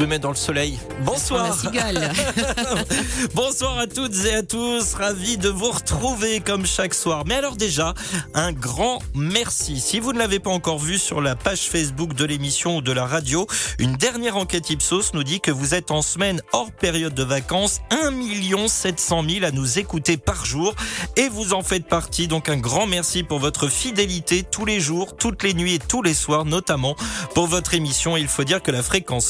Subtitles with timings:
[0.00, 0.78] Me mets dans le soleil.
[1.04, 1.54] Bonsoir.
[3.34, 4.94] Bonsoir à toutes et à tous.
[4.94, 7.24] Ravi de vous retrouver comme chaque soir.
[7.26, 7.92] Mais alors déjà,
[8.32, 9.78] un grand merci.
[9.78, 12.92] Si vous ne l'avez pas encore vu sur la page Facebook de l'émission ou de
[12.92, 13.46] la radio,
[13.78, 17.82] une dernière enquête Ipsos nous dit que vous êtes en semaine hors période de vacances,
[17.90, 20.74] 1 700 000 à nous écouter par jour
[21.16, 22.26] et vous en faites partie.
[22.26, 26.00] Donc un grand merci pour votre fidélité tous les jours, toutes les nuits et tous
[26.00, 26.96] les soirs, notamment
[27.34, 28.16] pour votre émission.
[28.16, 29.26] Il faut dire que la fréquence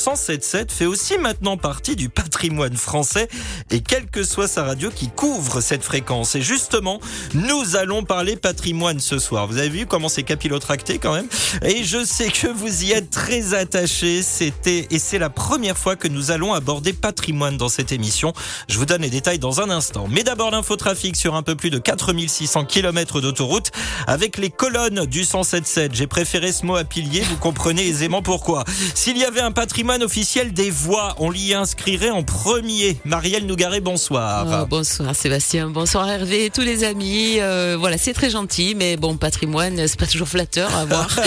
[0.61, 3.29] 107.7 fait aussi maintenant partie du patrimoine français
[3.71, 6.35] et quelle que soit sa radio qui couvre cette fréquence.
[6.35, 7.01] Et justement,
[7.35, 9.47] nous allons parler patrimoine ce soir.
[9.47, 11.29] Vous avez vu comment c'est capillotracté quand même?
[11.63, 14.23] Et je sais que vous y êtes très attachés.
[14.23, 18.33] C'était et c'est la première fois que nous allons aborder patrimoine dans cette émission.
[18.69, 20.07] Je vous donne les détails dans un instant.
[20.11, 23.71] Mais d'abord l'infotrafic sur un peu plus de 4600 km d'autoroute
[24.07, 25.95] avec les colonnes du 177.
[25.95, 28.65] J'ai préféré ce mot à pilier, vous comprenez aisément pourquoi.
[28.95, 32.99] S'il y avait un patrimoine officiel des voix, on l'y inscrirait en premier.
[33.05, 34.47] Marielle Nougaret, bonsoir.
[34.63, 37.37] Oh, bonsoir Sébastien, bonsoir Hervé tous les amis.
[37.41, 41.09] Euh, voilà, c'est très gentil, mais bon, patrimoine, c'est pas toujours flatteur à voir.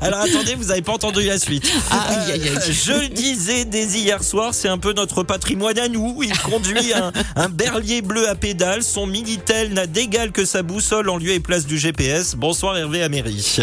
[0.00, 1.70] Alors attendez, vous avez pas entendu la suite.
[1.90, 2.48] Aïe, aïe, aïe.
[2.56, 6.22] Euh, Je le disais dès hier soir, c'est un peu notre patrimoine à nous.
[6.22, 8.82] Il conduit un, un berlier bleu à pédales.
[8.82, 12.34] Son Minitel n'a d'égal que sa boussole en lieu et place du GPS.
[12.36, 13.58] Bonsoir Hervé Améry.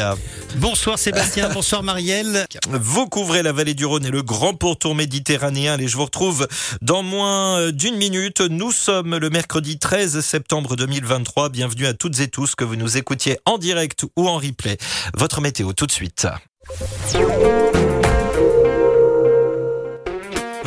[0.57, 2.45] Bonsoir Sébastien, bonsoir Marielle.
[2.83, 5.77] Vous couvrez la vallée du Rhône et le grand pourtour méditerranéen.
[5.77, 6.47] Et je vous retrouve
[6.81, 8.41] dans moins euh, d'une minute.
[8.41, 11.49] Nous sommes le mercredi 13 septembre 2023.
[11.49, 14.77] Bienvenue à toutes et tous que vous nous écoutiez en direct ou en replay.
[15.15, 16.25] Votre météo tout de suite.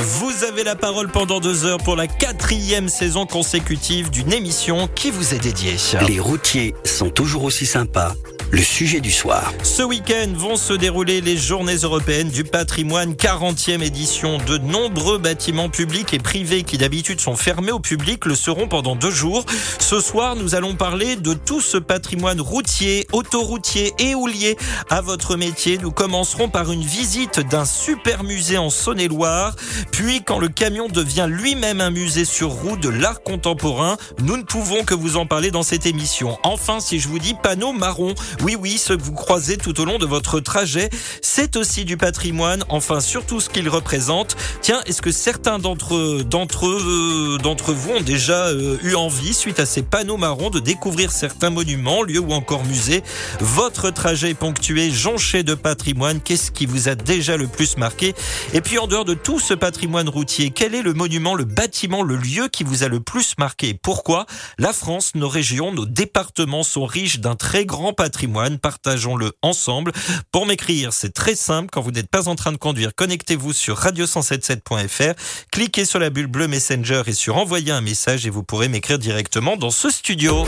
[0.07, 5.11] Vous avez la parole pendant deux heures pour la quatrième saison consécutive d'une émission qui
[5.11, 5.77] vous est dédiée.
[6.07, 8.13] Les routiers sont toujours aussi sympas.
[8.51, 9.53] Le sujet du soir.
[9.65, 14.39] Ce week-end vont se dérouler les Journées européennes du patrimoine, 40e édition.
[14.47, 18.95] De nombreux bâtiments publics et privés qui d'habitude sont fermés au public le seront pendant
[18.95, 19.45] deux jours.
[19.81, 24.57] Ce soir, nous allons parler de tout ce patrimoine routier, autoroutier et ou lié
[24.89, 25.79] à votre métier.
[25.79, 29.57] Nous commencerons par une visite d'un super musée en Saône-et-Loire.
[29.97, 34.43] Puis, quand le camion devient lui-même un musée sur roue de l'art contemporain, nous ne
[34.43, 36.37] pouvons que vous en parler dans cette émission.
[36.43, 38.13] Enfin, si je vous dis panneau marron,
[38.43, 40.91] oui, oui, ce que vous croisez tout au long de votre trajet,
[41.23, 44.37] c'est aussi du patrimoine, enfin surtout ce qu'il représente.
[44.63, 49.61] Tiens, est-ce que certains d'entre d'entre eux, d'entre vous ont déjà euh, eu envie, suite
[49.61, 53.05] à ces panneaux marrons, de découvrir certains monuments, lieux ou encore musées?
[53.39, 56.21] Votre trajet est ponctué, jonché de patrimoine.
[56.21, 58.13] Qu'est-ce qui vous a déjà le plus marqué?
[58.55, 62.03] Et puis en dehors de tout ce patrimoine routier, quel est le monument, le bâtiment,
[62.03, 63.75] le lieu qui vous a le plus marqué?
[63.75, 64.27] Pourquoi?
[64.59, 68.59] La France, nos régions, nos départements sont riches d'un très grand patrimoine.
[68.59, 69.93] Partageons-le ensemble.
[70.33, 71.69] Pour m'écrire, c'est très simple.
[71.73, 75.15] Quand vous n'êtes pas en train de conduire, connectez-vous sur radio177.fr,
[75.53, 78.99] cliquez sur la bulle bleue Messenger et sur envoyer un message et vous pourrez m'écrire
[78.99, 80.47] directement dans ce studio.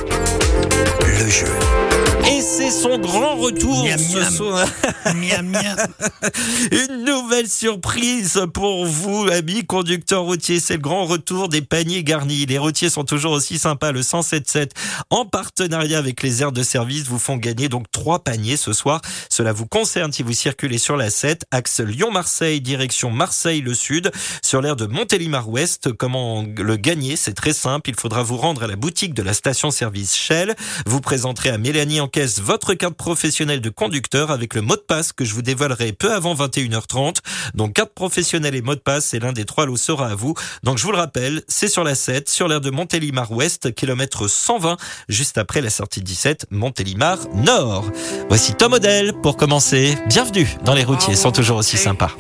[1.03, 1.86] Le jeu.
[2.29, 4.33] Et c'est son grand retour Miam, ce miam.
[4.33, 4.69] soir.
[5.15, 5.57] Miam.
[6.73, 10.59] Une nouvelle surprise pour vous, amis conducteurs routiers.
[10.59, 12.45] C'est le grand retour des paniers garnis.
[12.47, 13.93] Les routiers sont toujours aussi sympas.
[13.93, 14.73] Le 177,
[15.11, 19.01] en partenariat avec les aires de service, vous font gagner donc trois paniers ce soir.
[19.31, 24.11] Cela vous concerne si vous circulez sur la 7, axe Lyon-Marseille, direction Marseille-le Sud,
[24.43, 25.93] sur l'aire de Montélimar-Ouest.
[25.93, 27.15] Comment le gagner?
[27.15, 27.91] C'est très simple.
[27.91, 30.57] Il faudra vous rendre à la boutique de la station-service Shell.
[30.87, 35.13] Vous présenterez à Mélanie en votre carte professionnelle de conducteur avec le mot de passe
[35.13, 37.17] que je vous dévoilerai peu avant 21h30.
[37.55, 40.35] Donc carte professionnelle et mot de passe, c'est l'un des trois lots sera à vous.
[40.63, 44.29] Donc je vous le rappelle, c'est sur la 7, sur l'aire de Montélimar Ouest, kilomètre
[44.29, 44.79] 120,
[45.11, 47.85] juste après la sortie 17, Montélimar Nord.
[48.29, 49.99] Voici Tom Odell pour commencer.
[50.07, 52.13] Bienvenue dans les routiers, sont toujours aussi sympas.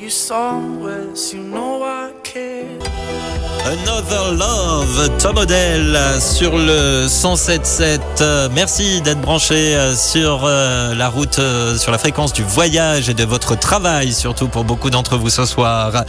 [3.66, 7.98] Another Love, Tom Odell sur le 107.7.
[8.20, 13.08] Euh, Merci d'être branché euh, sur euh, la route, euh, sur la fréquence du voyage
[13.08, 16.04] et de votre travail, surtout pour beaucoup d'entre vous ce soir.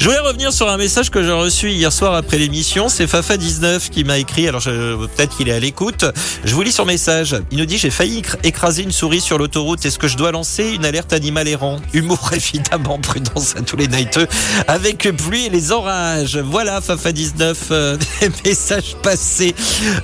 [0.00, 2.88] Je voulais revenir sur un message que j'ai reçu hier soir après l'émission.
[2.88, 4.48] C'est Fafa19 qui m'a écrit.
[4.48, 6.04] Alors peut-être qu'il est à l'écoute.
[6.44, 7.36] Je vous lis son message.
[7.52, 9.86] Il nous dit j'ai failli écr- écraser une souris sur l'autoroute.
[9.86, 11.76] Est-ce que je dois lancer une alerte animal errant?
[11.92, 14.26] Humour évidemment, prudence à tous les nighteux
[14.66, 16.36] avec pluie et les orages.
[16.38, 17.98] Voilà Fafa 49 à 19 euh,
[18.44, 19.54] messages passés.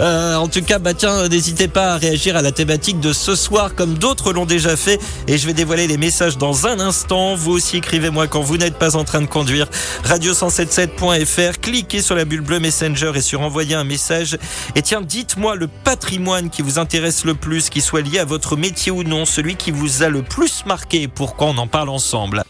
[0.00, 3.34] Euh, en tout cas, bah tiens, n'hésitez pas à réagir à la thématique de ce
[3.34, 7.34] soir comme d'autres l'ont déjà fait et je vais dévoiler les messages dans un instant.
[7.34, 9.66] Vous aussi écrivez-moi quand vous n'êtes pas en train de conduire.
[10.04, 14.38] Radio177.fr, cliquez sur la bulle bleue Messenger et sur envoyer un message.
[14.76, 18.56] Et tiens, dites-moi le patrimoine qui vous intéresse le plus, qui soit lié à votre
[18.56, 21.08] métier ou non, celui qui vous a le plus marqué.
[21.08, 22.42] Pourquoi on en parle ensemble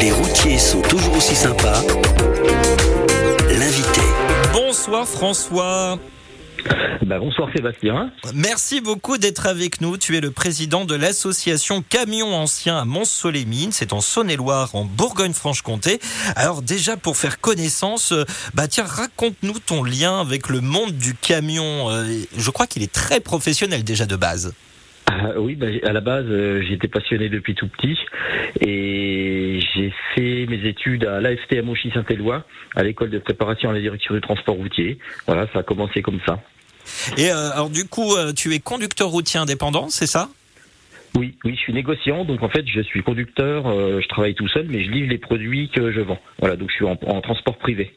[0.00, 1.82] Les routiers sont toujours aussi sympas.
[3.50, 4.00] L'invité.
[4.52, 5.98] Bonsoir François.
[7.02, 8.10] Bah, bonsoir Sébastien.
[8.34, 9.98] Merci beaucoup d'être avec nous.
[9.98, 13.72] Tu es le président de l'association Camions Anciens à Mont-Solémine.
[13.72, 16.00] C'est en Saône-et-Loire, en Bourgogne-Franche-Comté.
[16.36, 18.24] Alors déjà, pour faire connaissance, euh,
[18.54, 21.90] bah tiens, raconte-nous ton lien avec le monde du camion.
[21.90, 22.06] Euh,
[22.36, 24.54] Je crois qu'il est très professionnel déjà de base.
[25.12, 27.98] Ah, oui, bah, à la base, euh, j'étais passionné depuis tout petit
[28.60, 32.44] et j'ai fait mes études à l'AFT à Mauchy-Saint-Éloi,
[32.76, 34.98] à l'école de préparation à la direction du transport routier.
[35.26, 36.38] Voilà, ça a commencé comme ça.
[37.16, 40.28] Et euh, alors du coup, euh, tu es conducteur routier indépendant, c'est ça?
[41.16, 44.46] Oui, oui, je suis négociant, donc en fait, je suis conducteur, euh, je travaille tout
[44.48, 46.18] seul, mais je livre les produits que je vends.
[46.38, 47.94] Voilà, donc je suis en, transport privé.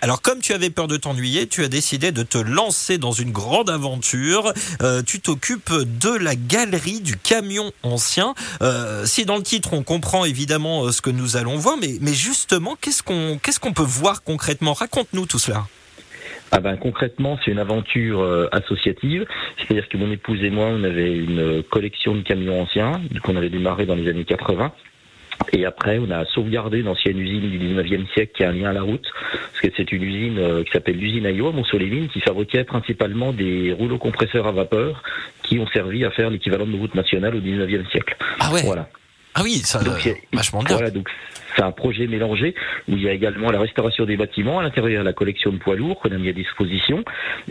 [0.00, 3.30] Alors comme tu avais peur de t'ennuyer, tu as décidé de te lancer dans une
[3.30, 4.52] grande aventure.
[4.82, 8.34] Euh, tu t'occupes de la galerie du camion ancien.
[8.62, 12.76] Euh, si dans le titre on comprend évidemment ce que nous allons voir, mais, justement,
[12.80, 14.72] qu'est-ce qu'on peut voir concrètement?
[14.72, 15.66] Raconte-nous tout cela.
[16.52, 19.26] Ah ben concrètement, c'est une aventure euh, associative,
[19.58, 23.36] c'est-à-dire que mon épouse et moi, on avait une euh, collection de camions anciens qu'on
[23.36, 24.72] avait démarré dans les années 80.
[25.52, 28.70] Et après, on a sauvegardé une ancienne usine du 19e siècle qui a un lien
[28.70, 32.08] à la route, parce que c'est une usine euh, qui s'appelle l'usine Ayo à Mont-Solémine,
[32.08, 35.02] qui fabriquait principalement des rouleaux compresseurs à vapeur
[35.42, 38.16] qui ont servi à faire l'équivalent de route nationale au 19e siècle.
[38.40, 38.62] Ah ouais.
[38.64, 38.88] Voilà.
[39.38, 40.76] Ah oui, ça Donc, euh, vachement bien.
[40.76, 41.08] Voilà, donc
[41.54, 42.54] c'est un projet mélangé
[42.88, 45.76] où il y a également la restauration des bâtiments, à l'intérieur la collection de poids
[45.76, 47.04] lourds qu'on a mis à disposition,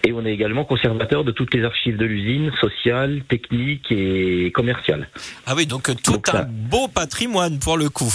[0.05, 5.07] et on est également conservateur de toutes les archives de l'usine, sociales, techniques et commerciales.
[5.45, 8.11] Ah oui, donc euh, tout Donc un ça- beau patrimoine pour le coup.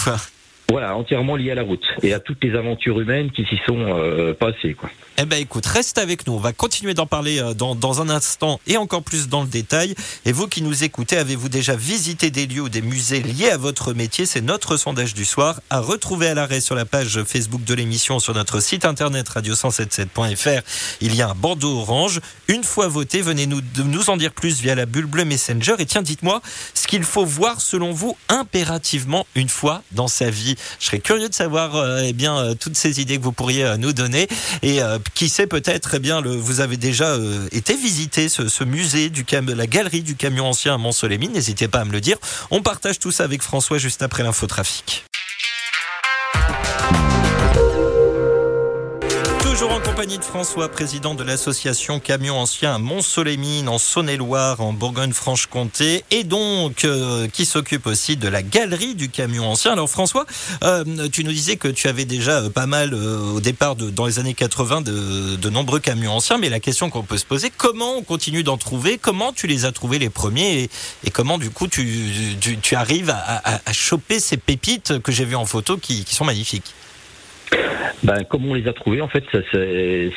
[0.69, 3.79] Voilà, entièrement lié à la route et à toutes les aventures humaines qui s'y sont
[3.81, 4.75] euh, passées.
[4.75, 4.91] Quoi.
[5.19, 6.33] Eh ben écoute, reste avec nous.
[6.33, 9.49] On va continuer d'en parler euh, dans, dans un instant et encore plus dans le
[9.49, 9.95] détail.
[10.25, 13.57] Et vous qui nous écoutez, avez-vous déjà visité des lieux ou des musées liés à
[13.57, 14.25] votre métier?
[14.25, 18.19] C'est notre sondage du soir à retrouver à l'arrêt sur la page Facebook de l'émission
[18.19, 20.63] sur notre site internet radio177.fr.
[21.01, 22.21] Il y a un bandeau orange.
[22.49, 25.75] Une fois voté, venez nous, nous en dire plus via la bulle bleue Messenger.
[25.79, 26.41] Et tiens, dites-moi
[26.75, 30.57] ce qu'il faut voir selon vous impérativement une fois dans sa vie?
[30.79, 33.65] Je serais curieux de savoir euh, eh bien euh, toutes ces idées que vous pourriez
[33.65, 34.29] euh, nous donner
[34.63, 34.81] et
[35.15, 39.25] qui sait peut-être eh bien vous avez déjà euh, été visiter ce, ce musée du
[39.25, 41.33] cam la galerie du camion ancien à Mont-Solémine.
[41.33, 42.17] N'hésitez pas à me le dire.
[42.51, 45.05] On partage tout ça avec François juste après l'infotrafic.
[49.61, 54.73] Toujours en compagnie de François, président de l'association Camions Anciens à Mont-Solémine, en Saône-et-Loire, en
[54.73, 59.73] Bourgogne-Franche-Comté, et donc euh, qui s'occupe aussi de la galerie du camion ancien.
[59.73, 60.25] Alors François,
[60.63, 64.19] euh, tu nous disais que tu avais déjà euh, pas mal au départ, dans les
[64.19, 67.99] années 80, de, de nombreux camions anciens, mais la question qu'on peut se poser, comment
[67.99, 68.97] on continue d'en trouver?
[68.97, 70.71] Comment tu les as trouvés les premiers?
[71.05, 71.85] Et, comment du coup tu,
[72.73, 76.73] arrives à, choper ces pépites que j'ai vues en photo qui sont magnifiques?
[78.03, 79.25] Ben, comme on les a trouvés, en fait,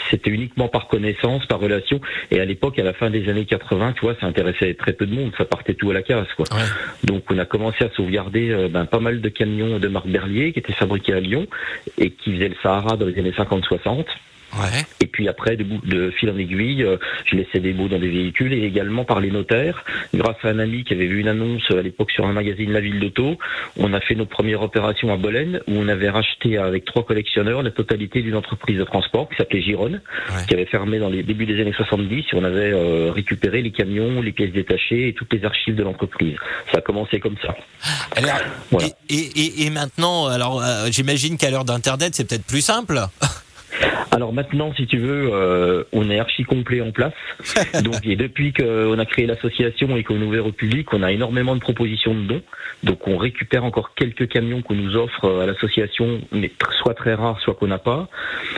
[0.09, 1.99] c'était uniquement par connaissance, par relation.
[2.31, 5.05] Et à l'époque, à la fin des années 80, tu vois, ça intéressait très peu
[5.05, 5.31] de monde.
[5.37, 6.45] Ça partait tout à la casse, quoi.
[6.51, 6.63] Ouais.
[7.03, 10.53] Donc, on a commencé à sauvegarder euh, ben, pas mal de camions de marque Berlier
[10.53, 11.47] qui étaient fabriqués à Lyon
[11.97, 14.05] et qui faisaient le Sahara dans les années 50-60.
[14.59, 14.85] Ouais.
[15.01, 18.53] Et puis après, de, fil en aiguille, euh, je laissais des bouts dans des véhicules
[18.53, 19.83] et également par les notaires.
[20.13, 22.79] Grâce à un ami qui avait vu une annonce à l'époque sur un magazine La
[22.81, 23.37] Ville d'Auto,
[23.77, 27.63] on a fait nos premières opérations à Bolène où on avait racheté avec trois collectionneurs
[27.63, 30.45] la totalité d'une entreprise de transport qui s'appelait Gironne, Ouais.
[30.47, 33.71] qui avait fermé dans les débuts des années 70 et on avait euh, récupéré les
[33.71, 36.35] camions, les pièces détachées et toutes les archives de l'entreprise.
[36.71, 37.55] Ça a commencé comme ça.
[38.15, 38.37] Alors,
[38.71, 38.87] Voilà.
[39.09, 42.99] et, et- et- et maintenant, alors euh, j'imagine qu'à l'heure d'Internet, c'est peut-être plus simple.
[44.11, 47.13] Alors maintenant, si tu veux, euh, on est archi complet en place.
[47.83, 51.11] Donc, et depuis qu'on a créé l'association et qu'on est ouvert au public, on a
[51.11, 52.41] énormément de propositions de dons.
[52.83, 57.13] Donc, on récupère encore quelques camions qu'on nous offre euh, à l'association, mais soit très
[57.13, 58.07] rares, soit qu'on n'a pas.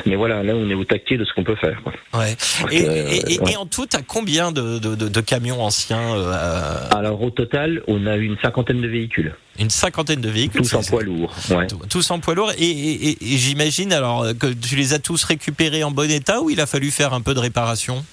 [0.06, 1.80] Mais voilà, là, on est au taquet de ce qu'on peut faire.
[2.14, 2.36] Ouais.
[2.72, 3.52] Et, Euh, et- et- ouais.
[3.54, 7.82] et en tout, à combien de, de- de- de camions anciens euh, Alors, au total,
[7.88, 10.62] on a une cinquantaine de véhicules, Une cinquantaine de véhicules.
[10.62, 11.34] tous en poids lourd.
[11.50, 11.68] Ouais.
[11.90, 12.52] Tous- en poids lourd.
[12.58, 16.42] Et, et- et- et j'imagine alors que tu les as tous récupérés en bon état
[16.42, 18.04] ou il a fallu faire un peu de réparation?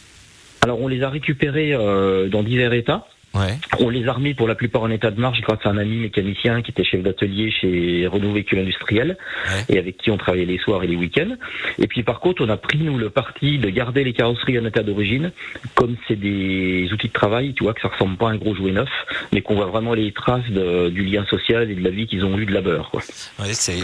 [0.61, 3.06] Alors, on les a récupérés euh, dans divers états.
[3.35, 3.59] Ouais.
[3.79, 5.97] On les a remis pour la plupart en état de marche grâce à un ami
[5.97, 9.17] mécanicien qui était chef d'atelier chez Renault Véhicule Industriel
[9.49, 9.65] Ouais.
[9.75, 11.37] et avec qui on travaillait les soirs et les week-ends.
[11.79, 14.65] Et puis par contre, on a pris nous le parti de garder les carrosseries en
[14.67, 15.33] état d'origine,
[15.75, 18.55] comme c'est des outils de travail, tu vois, que ça ressemble pas à un gros
[18.55, 18.89] jouet neuf,
[19.33, 22.25] mais qu'on voit vraiment les traces de- du lien social et de la vie qu'ils
[22.25, 22.91] ont eu de labeur.
[22.91, 23.01] Quoi.
[23.41, 23.79] Ouais, c'est,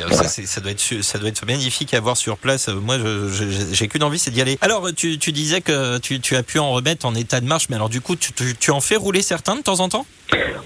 [0.46, 2.68] ça, doit être, ça doit être magnifique à voir sur place.
[2.68, 2.96] Euh, Moi,
[3.72, 4.58] j'ai qu'une envie, c'est d'y aller.
[4.60, 7.68] Alors, tu, tu disais que tu, tu as pu en remettre en état de marche,
[7.70, 10.06] mais alors du coup, tu, tu, tu en fais rouler certains de temps en temps?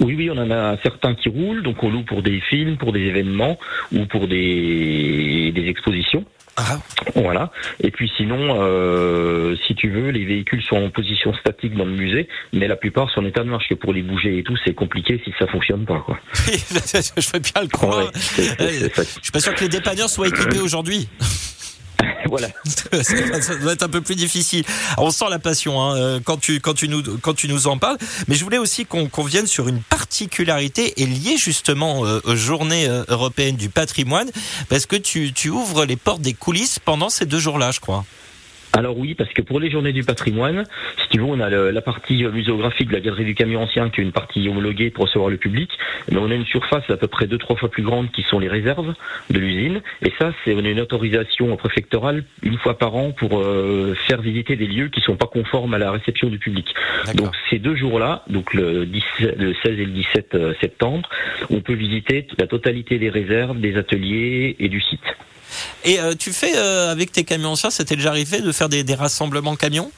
[0.00, 2.93] Oui, oui, on en a certains qui roulent, donc on loue pour des films, pour
[2.93, 3.59] des événements
[3.93, 6.25] ou pour des, des expositions.
[6.57, 6.79] Ah,
[7.14, 7.50] Voilà.
[7.81, 11.93] Et puis sinon, euh, si tu veux, les véhicules sont en position statique dans le
[11.93, 13.69] musée, mais la plupart sont en état de marche.
[13.69, 16.00] Que pour les bouger et tout, c'est compliqué si ça fonctionne pas.
[16.00, 16.19] Quoi.
[16.35, 17.99] je veux bien le croire.
[17.99, 19.02] Ouais, ça.
[19.02, 21.09] Je suis pas sûr que les dépanneurs soient équipés aujourd'hui.
[22.26, 22.49] Voilà.
[23.02, 24.64] ça doit être un peu plus difficile.
[24.97, 27.78] On sent la passion hein, euh, quand tu quand tu nous quand tu nous en
[27.78, 27.99] parles.
[28.28, 32.37] Mais je voulais aussi qu'on qu'on vienne sur une particularité et liée justement euh, aux
[32.37, 34.31] Journées euh, européennes du patrimoine,
[34.69, 38.04] parce que tu tu ouvres les portes des coulisses pendant ces deux jours-là, je crois.
[38.75, 40.64] Alors oui, parce que pour les journées du patrimoine,
[41.02, 43.91] si tu veux, on a le- la partie muséographique de la galerie du camion ancien,
[43.91, 45.71] qui est une partie homologuée pour recevoir le public.
[46.11, 48.38] Mais on a une surface à peu près deux trois fois plus grande qui sont
[48.38, 48.95] les réserves
[49.31, 49.83] de l'usine.
[50.05, 54.23] Et ça, c'est on a une autorisation préfectorale une fois par an pour euh, faire
[54.23, 56.75] visiter des lieux qui sont pas conformes à la réception du public.
[57.14, 61.09] Donc ces deux jours-là, donc le, 17 le 16 et le 17 euh, septembre,
[61.50, 65.00] on peut visiter la totalité des réserves, des ateliers et du site.
[65.85, 68.85] Et euh, tu fais euh, avec tes camions anciens, c'était déjà arrivé de faire des,
[68.85, 69.90] des rassemblements camions?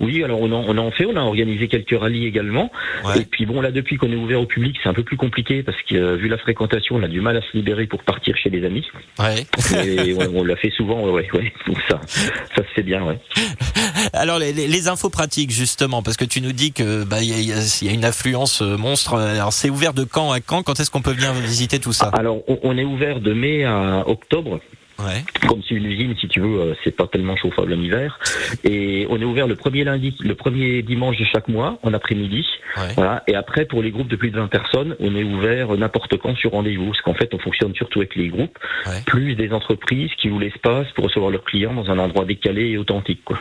[0.00, 0.24] Oui.
[0.24, 2.70] Alors on en, on en fait, on a organisé quelques rallyes également.
[3.04, 3.20] Ouais.
[3.20, 5.62] Et puis bon, là depuis qu'on est ouvert au public, c'est un peu plus compliqué
[5.62, 8.36] parce que euh, vu la fréquentation, on a du mal à se libérer pour partir
[8.36, 8.86] chez les amis.
[9.18, 9.46] Ouais.
[9.86, 11.52] Et on l'a fait souvent, ouais, ouais.
[11.66, 13.18] Donc ça, ça se fait bien, ouais.
[14.12, 17.28] Alors les, les- les infos pratiques justement, parce que tu nous dis que bah il
[17.28, 19.14] y a, il y a- il y a une affluence euh, monstre.
[19.14, 20.62] Alors c'est ouvert de quand à quand?
[20.62, 22.08] Quand est-ce qu'on peut venir visiter tout ça?
[22.14, 24.60] Alors on, on est ouvert de mai à octobre.
[25.06, 25.24] Ouais.
[25.48, 28.18] Comme c'est une usine, si tu veux, euh, c'est pas tellement chauffable en hiver.
[28.64, 32.44] Et on est ouvert le premier lundi, le premier dimanche de chaque mois, en après-midi.
[32.76, 32.92] Ouais.
[32.96, 33.22] Voilà.
[33.26, 36.36] Et après, pour les groupes de plus de 20 personnes, on est ouvert n'importe quand
[36.36, 36.86] sur rendez-vous.
[36.86, 39.02] Parce qu'en fait, on fonctionne surtout avec les groupes, Ouais.
[39.06, 42.78] plus des entreprises qui louent l'espace pour recevoir leurs clients dans un endroit décalé et
[42.78, 43.22] authentique.
[43.24, 43.38] Quoi.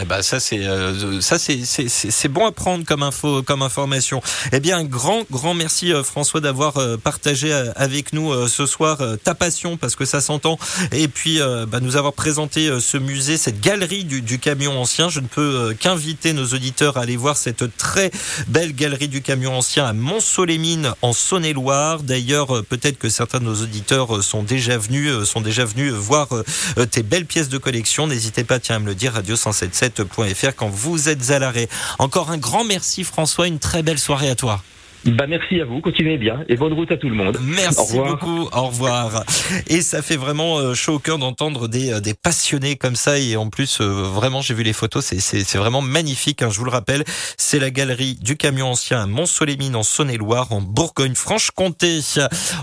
[0.00, 4.20] Eh ben ça c'est euh, ça c'est c'est bon à prendre comme info comme information.
[4.52, 8.98] Eh bien un grand grand merci euh, François d'avoir euh, partagé avec nous ce soir
[9.24, 10.58] ta passion parce que ça s'entend
[10.92, 15.08] et puis euh, bah, nous avoir présenté euh, ce musée cette galerie du, camion ancien.
[15.08, 18.10] Je ne peux euh, qu'inviter nos auditeurs à aller voir cette très
[18.48, 22.02] belle galerie du camion ancien à Mont-Solémine en Saône-et-Loire.
[22.02, 26.28] D'ailleurs peut-être que certains de nos auditeurs sont déjà venus sont déjà venus voir
[26.90, 28.06] tes belles pièces de collection.
[28.06, 31.68] N'hésitez pas tiens, à me le dire, radio177.fr quand vous êtes à l'arrêt.
[31.98, 34.62] Encore un grand merci François, une très belle soirée à toi.
[35.04, 37.36] Bah, merci à vous, continuez bien et bonne route à tout le monde.
[37.42, 39.24] Merci beaucoup, au revoir.
[39.66, 43.18] Et ça fait vraiment euh, chaud au cœur d'entendre des, euh, des passionnés comme ça.
[43.18, 46.42] Et en plus, euh, vraiment, j'ai vu les photos, c'est- vraiment magnifique.
[46.42, 47.02] hein, je vous le rappelle,
[47.36, 51.98] c'est la galerie du camion ancien à Mont-Solémine en Saône-et-Loire, en Bourgogne-Franche-Comté.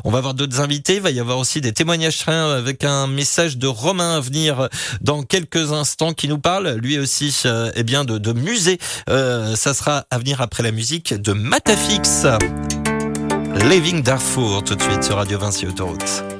[0.06, 0.96] On va avoir d'autres invités.
[0.96, 4.70] Il va y avoir aussi des témoignages trains avec un message de Romain à venir
[5.02, 8.78] dans quelques instants qui nous parle, lui aussi, euh, eh bien, de, de musée.
[9.10, 12.26] Euh, ça sera à venir après la musique de Matafix.
[13.70, 16.39] Living Darfour tout de suite sur Radio Vinci Autoroute.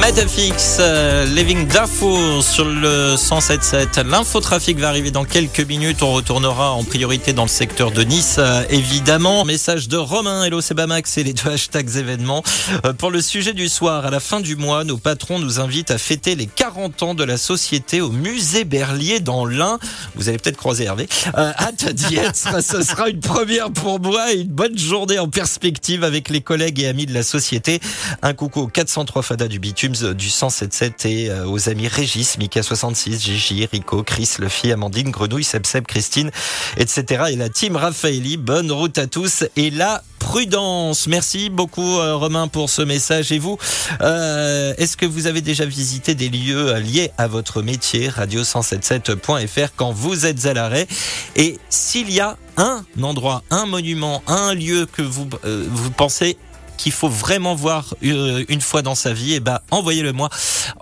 [0.00, 4.06] Madafix, euh, Living Darfour sur le 107.7.
[4.06, 6.02] L'infotrafic va arriver dans quelques minutes.
[6.02, 9.44] On retournera en priorité dans le secteur de Nice, euh, évidemment.
[9.44, 12.42] Message de Romain, hello c'est Bamax et les deux hashtags événements.
[12.84, 15.90] Euh, pour le sujet du soir, à la fin du mois, nos patrons nous invitent
[15.90, 19.78] à fêter les 40 ans de la société au musée Berlier dans l'Ain.
[20.14, 21.08] Vous allez peut-être croiser Hervé.
[21.36, 22.34] Euh, hâte d'y être.
[22.62, 26.80] Ce sera une première pour moi et une bonne journée en perspective avec les collègues
[26.80, 27.80] et amis de la société.
[28.22, 29.58] Un coucou aux 403 Fada du
[29.88, 35.66] Du 177 et euh, aux amis Régis, Mika66, Gigi, Rico, Chris, Luffy, Amandine, Grenouille, Seb
[35.66, 36.30] Seb, Christine,
[36.76, 37.24] etc.
[37.30, 38.36] Et la team Raphaëli.
[38.36, 41.08] Bonne route à tous et la prudence.
[41.08, 43.32] Merci beaucoup euh, Romain pour ce message.
[43.32, 43.58] Et vous,
[44.02, 48.08] euh, est-ce que vous avez déjà visité des lieux liés à votre métier?
[48.08, 50.86] Radio177.fr quand vous êtes à l'arrêt
[51.34, 56.36] Et s'il y a un endroit, un monument, un lieu que vous, vous pensez
[56.76, 60.28] qu'il faut vraiment voir euh, une fois dans sa vie, et ben envoyez-le moi,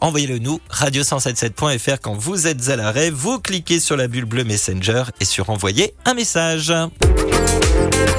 [0.00, 5.04] envoyez-le nous, radio177.fr quand vous êtes à l'arrêt, vous cliquez sur la bulle bleue Messenger
[5.20, 6.72] et sur envoyer un message.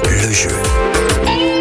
[0.04, 0.91] Le jeu.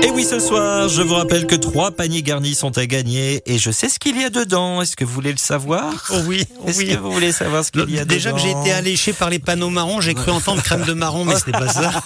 [0.03, 3.57] Et oui, ce soir, je vous rappelle que trois paniers garnis sont à gagner et
[3.57, 4.81] je sais ce qu'il y a dedans.
[4.81, 5.93] Est-ce que vous voulez le savoir?
[6.11, 6.89] Oh oui, Est-ce oui.
[6.89, 9.29] que vous voulez savoir ce qu'il y a Déjà dedans que j'ai été alléché par
[9.29, 11.91] les panneaux marrons, j'ai cru entendre crème de marron, mais c'était pas ça.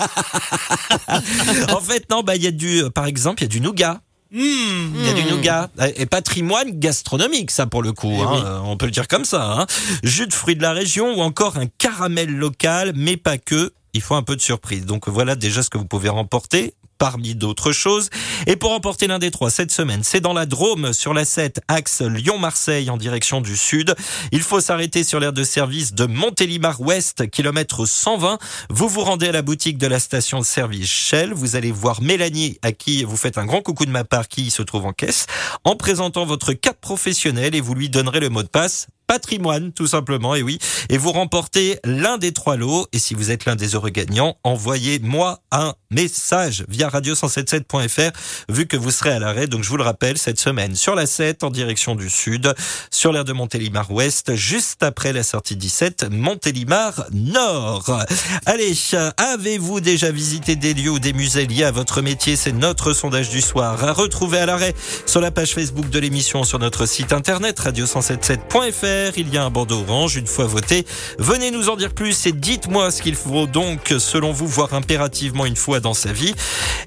[1.73, 4.01] En fait, non, bah il y a du, par exemple, il y a du nougat.
[4.31, 4.39] Mmh.
[4.39, 8.11] Il y a du nougat et patrimoine gastronomique, ça pour le coup.
[8.11, 8.39] Eh hein, oui.
[8.43, 9.43] euh, On peut le dire comme ça.
[9.53, 9.65] Hein.
[10.03, 13.71] Jus de fruits de la région ou encore un caramel local, mais pas que.
[13.93, 14.85] Il faut un peu de surprise.
[14.85, 18.09] Donc voilà déjà ce que vous pouvez remporter parmi d'autres choses.
[18.47, 21.61] Et pour remporter l'un des trois cette semaine, c'est dans la Drôme sur la 7,
[21.67, 23.95] axe Lyon-Marseille en direction du sud.
[24.31, 28.37] Il faut s'arrêter sur l'aire de service de Montélimar Ouest, kilomètre 120.
[28.69, 31.33] Vous vous rendez à la boutique de la station de service Shell.
[31.33, 34.49] Vous allez voir Mélanie, à qui vous faites un grand coucou de ma part, qui
[34.51, 35.27] se trouve en caisse,
[35.63, 39.87] en présentant votre carte professionnelle et vous lui donnerez le mot de passe patrimoine, tout
[39.87, 40.59] simplement, et oui.
[40.89, 42.87] Et vous remportez l'un des trois lots.
[42.91, 48.11] Et si vous êtes l'un des heureux gagnants, envoyez-moi un message via radio177.fr,
[48.49, 49.47] vu que vous serez à l'arrêt.
[49.47, 52.53] Donc, je vous le rappelle, cette semaine, sur la 7, en direction du sud,
[52.91, 58.03] sur l'aire de Montélimar Ouest, juste après la sortie 17, Montélimar Nord.
[58.45, 58.73] Allez,
[59.17, 62.35] avez-vous déjà visité des lieux ou des musées liés à votre métier?
[62.35, 63.81] C'est notre sondage du soir.
[63.83, 64.75] À retrouver à l'arrêt
[65.05, 69.13] sur la page Facebook de l'émission, sur notre site internet, radio177.fr.
[69.15, 70.17] Il y a un bandeau orange.
[70.17, 70.85] Une fois voté,
[71.19, 75.45] venez nous en dire plus et dites-moi ce qu'il faut donc, selon vous, voir impérativement
[75.45, 76.33] une fois dans sa vie.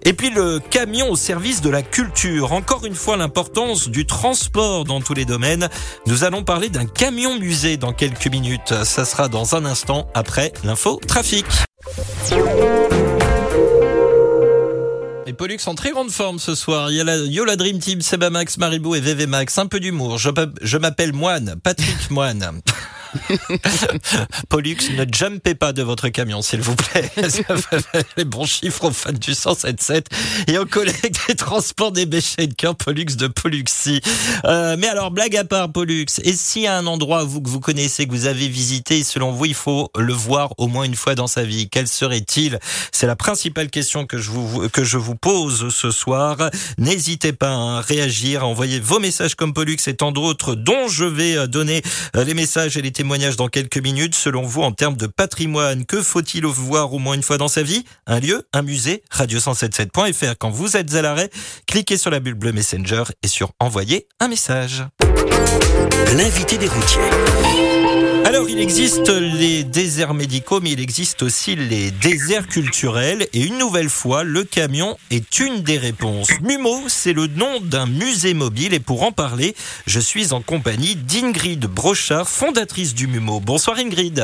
[0.02, 2.52] Et puis le camion au service de la culture.
[2.52, 5.69] Encore une fois, l'importance du transport dans tous les domaines.
[6.07, 8.75] Nous allons parler d'un camion musée dans quelques minutes.
[8.83, 11.47] Ça sera dans un instant après l'info trafic.
[15.26, 16.90] Et Pollux en très grande forme ce soir.
[16.90, 19.59] Il y a la Yola Dream Team, Seba Max, Maribou et VV Max.
[19.59, 20.19] Un peu d'humour.
[20.19, 22.61] Je, je m'appelle Moine, Patrick Moine.
[24.49, 27.11] Pollux, ne jumpez pas de votre camion, s'il vous plaît.
[28.17, 30.07] Les bons chiffres aux fans du 177
[30.49, 34.00] et aux collègues des transports des béchets de cœur Pollux de Polluxi.
[34.45, 37.49] Euh, mais alors, blague à part, Pollux, et s'il y a un endroit vous que
[37.49, 40.97] vous connaissez, que vous avez visité, selon vous, il faut le voir au moins une
[40.97, 41.69] fois dans sa vie.
[41.71, 42.59] Quel serait-il?
[42.93, 46.50] C'est la principale question que je vous que je vous pose ce soir.
[46.79, 51.05] N'hésitez pas à réagir, à envoyer vos messages comme Pollux et tant d'autres, dont je
[51.05, 51.83] vais donner
[52.15, 54.17] les messages et les témoignages dans quelques minutes.
[54.17, 57.62] Selon vous, en termes de patrimoine, que faut-il voir au moins une fois dans sa
[57.62, 57.85] vie?
[58.09, 60.35] Un lieu, un musée Radio177.fr.
[60.37, 61.31] Quand vous êtes à l'arrêt,
[61.69, 64.85] cliquez sur la bulle bleue Messenger et sur envoyer un message.
[66.17, 67.38] L'invité des routiers.
[68.29, 73.27] Alors, il existe les déserts médicaux, mais il existe aussi les déserts culturels.
[73.33, 76.29] Et une nouvelle fois, le camion est une des réponses.
[76.43, 78.75] MUMO, c'est le nom d'un musée mobile.
[78.75, 83.41] Et pour en parler, je suis en compagnie d'Ingrid Brochard, fondatrice du MUMO.
[83.41, 84.23] Bonsoir Ingrid.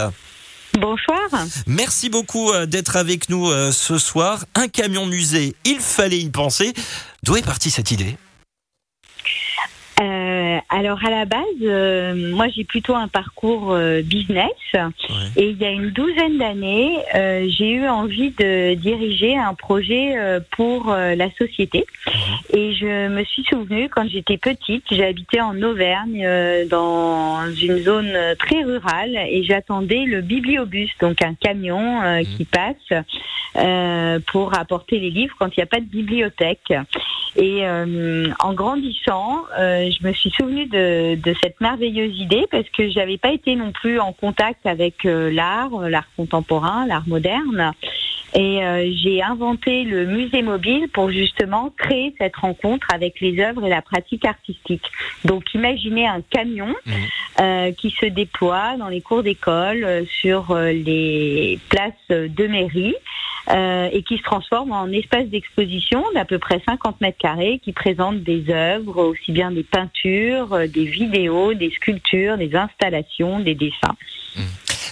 [0.75, 1.47] Bonsoir.
[1.67, 4.45] Merci beaucoup d'être avec nous ce soir.
[4.55, 6.75] Un camion musée, il fallait y penser.
[7.23, 8.19] D'où est partie cette idée?
[10.03, 14.81] Euh, alors à la base, euh, moi j'ai plutôt un parcours euh, business ouais.
[15.37, 16.97] et il y a une douzaine d'années,
[17.49, 20.17] j'ai eu envie de diriger un projet
[20.51, 21.87] pour la société
[22.53, 26.27] et je me suis souvenue quand j'étais petite, j'habitais en Auvergne
[26.69, 32.25] dans une zone très rurale et j'attendais le bibliobus, donc un camion mmh.
[32.37, 33.03] qui passe
[34.27, 36.73] pour apporter les livres quand il n'y a pas de bibliothèque.
[37.37, 43.19] Et en grandissant, je me suis souvenue de, de, cette merveilleuse idée parce que j'avais
[43.19, 47.73] pas été non plus en contact avec euh, l'art, l'art contemporain, l'art moderne.
[48.37, 53.65] Et euh, j'ai inventé le musée mobile pour justement créer cette rencontre avec les œuvres
[53.65, 54.85] et la pratique artistique.
[55.25, 56.93] Donc imaginez un camion mmh.
[57.41, 62.97] euh, qui se déploie dans les cours d'école, euh, sur les places de mairie.
[63.51, 67.73] Euh, et qui se transforme en espace d'exposition d'à peu près 50 mètres carrés qui
[67.73, 73.55] présente des œuvres, aussi bien des peintures, euh, des vidéos, des sculptures, des installations, des
[73.55, 73.97] dessins.
[74.37, 74.43] Mmh.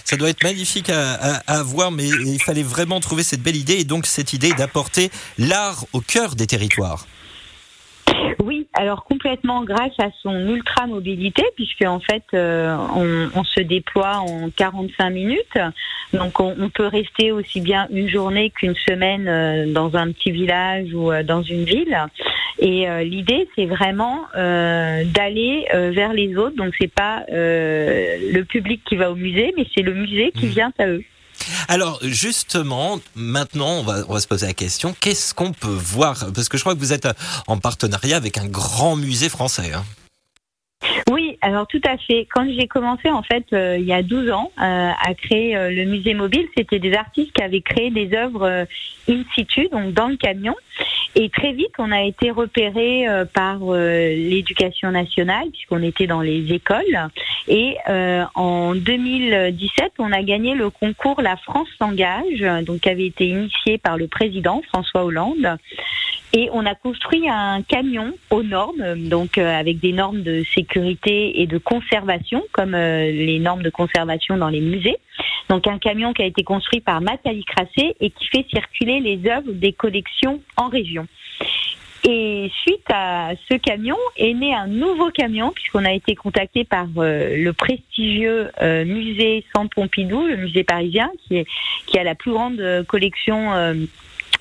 [0.05, 3.55] Ça doit être magnifique à, à, à, voir, mais il fallait vraiment trouver cette belle
[3.55, 7.07] idée et donc cette idée d'apporter l'art au cœur des territoires.
[8.39, 13.61] Oui, alors complètement grâce à son ultra mobilité, puisque en fait euh, on, on, se
[13.61, 15.57] déploie en 45 minutes,
[16.13, 20.31] donc on, on, peut rester aussi bien une journée qu'une semaine euh, dans un petit
[20.31, 21.97] village ou euh, dans une ville.
[22.59, 26.55] Et euh, l'idée c'est vraiment euh, d'aller vers les autres.
[26.55, 30.71] Donc c'est pas le public qui va au musée, mais c'est le musée qui vient
[30.79, 31.03] à eux.
[31.67, 36.31] Alors justement, maintenant, on va, se poser la question, qu'est-ce qu'on peut voir?
[36.33, 37.07] Parce que je crois que vous êtes
[37.47, 39.71] en partenariat avec un grand musée français.
[39.73, 39.83] Hein
[41.11, 42.25] oui, alors tout à fait.
[42.33, 45.71] Quand j'ai commencé, en fait, euh, il y a 12 ans, euh, à créer euh,
[45.71, 48.65] le musée mobile, c'était des artistes qui avaient créé des œuvres
[49.09, 50.55] in situ, donc dans le camion.
[51.15, 57.09] Et très vite, on a été repéré par l'éducation nationale, puisqu'on était dans les écoles.
[57.47, 57.75] Et
[58.33, 63.77] en 2017, on a gagné le concours La France s'engage, donc qui avait été initié
[63.77, 65.57] par le président François Hollande.
[66.35, 71.47] Et on a construit un camion aux normes, donc avec des normes de sécurité et
[71.47, 74.97] de conservation, comme euh, les normes de conservation dans les musées.
[75.49, 79.29] Donc un camion qui a été construit par Nathalie Crassé et qui fait circuler les
[79.29, 81.07] œuvres des collections en région.
[82.05, 86.87] Et suite à ce camion est né un nouveau camion puisqu'on a été contacté par
[86.97, 91.45] euh, le prestigieux euh, musée Centre Pompidou, le musée parisien, qui,
[91.97, 93.51] a la plus grande collection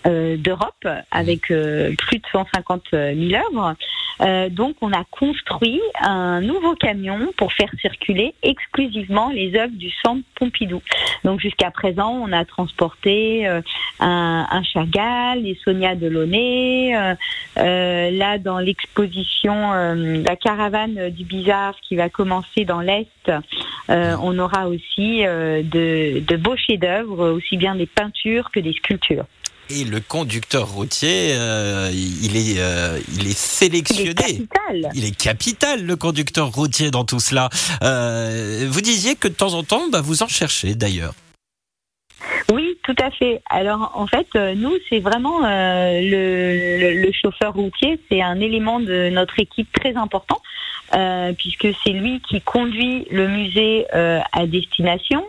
[0.05, 3.75] d'Europe avec euh, plus de 150 000 œuvres.
[4.21, 9.91] Euh, donc on a construit un nouveau camion pour faire circuler exclusivement les œuvres du
[10.05, 10.83] Centre Pompidou.
[11.25, 13.61] Donc jusqu'à présent, on a transporté euh,
[14.01, 16.95] un, un Chagall, des Sonia Delaunay.
[16.95, 17.15] Euh,
[17.59, 23.09] euh, là, dans l'exposition euh, La caravane du bizarre qui va commencer dans l'Est,
[23.91, 28.73] euh, on aura aussi euh, de, de beaux chefs-d'œuvre, aussi bien des peintures que des
[28.73, 29.25] sculptures.
[29.75, 34.15] Et le conducteur routier, euh, il est, euh, il est Il est sélectionné.
[34.15, 34.91] capital.
[34.95, 37.49] Il est capital, le conducteur routier, dans tout cela.
[37.83, 41.15] Euh, vous disiez que de temps en temps, bah, vous en cherchez d'ailleurs.
[42.53, 43.41] Oui, tout à fait.
[43.49, 48.79] Alors en fait, nous, c'est vraiment euh, le, le- le chauffeur routier, c'est un élément
[48.79, 50.39] de notre équipe très important,
[50.95, 55.25] euh, puisque c'est lui qui conduit le musée euh, à destination,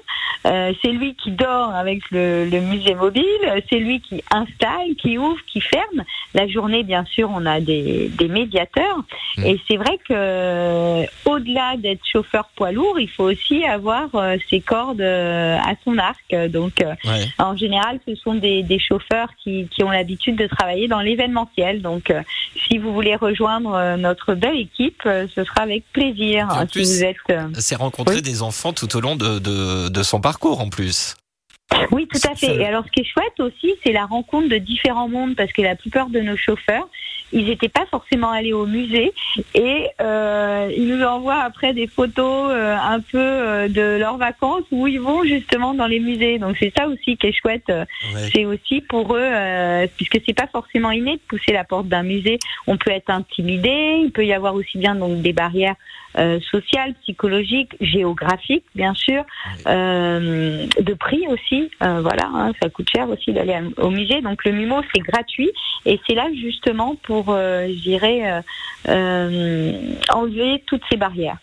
[0.46, 5.18] Euh, c'est lui qui dort avec le, le musée mobile, c'est lui qui installe, qui
[5.18, 6.04] ouvre, qui ferme.
[6.34, 9.00] La journée, bien sûr, on a des, des médiateurs,
[9.38, 9.46] Mm.
[9.50, 14.36] et c'est vrai que euh, au-delà d'être chauffeur poids lourd, il faut aussi avoir euh,
[14.50, 16.28] ses cordes euh, à son arc.
[16.58, 17.24] Donc euh, Ouais.
[17.40, 21.82] en général, ce sont des, des chauffeurs qui, qui ont l'habitude de travailler dans l'événementiel.
[21.82, 22.22] Donc, euh,
[22.68, 25.02] si vous voulez rejoindre notre belle équipe,
[25.36, 26.48] ce sera avec plaisir.
[26.50, 28.22] En hein, plus- si vous êtes, euh, C'est rencontrer Oui.
[28.22, 31.16] des enfants tout au long de, de, de son parcours en plus.
[31.92, 32.48] Oui, tout à fait.
[32.48, 35.52] Ça- Et alors, ce qui est chouette aussi, c'est la rencontre de différents mondes, parce
[35.52, 36.88] que la plupart de nos chauffeurs,
[37.36, 39.12] ils n'étaient pas forcément allés au musée,
[39.56, 44.64] et euh, ils nous envoient après des photos euh, un peu euh, de leurs vacances
[44.72, 46.38] où ils vont justement dans les musées.
[46.38, 47.64] Donc, c'est ça aussi qui est chouette.
[47.70, 48.30] Ouais.
[48.34, 49.32] c'est aussi pour eux,
[49.98, 52.38] puisque c'est pas forcément inné de pousser la porte d'un musée.
[52.68, 55.76] On peut être intimidé, il peut y avoir aussi bien donc des barrières
[56.52, 59.24] sociales, psychologiques, géographiques, bien sûr,
[59.66, 61.63] de prix aussi.
[61.82, 64.22] Euh, voilà, hein, ça coûte cher aussi d'aller au musée.
[64.22, 65.52] Donc le MUMO c'est gratuit
[65.86, 68.42] et c'est là justement pour, euh, je dirais, euh,
[68.90, 71.38] euh, enlever toutes ces barrières.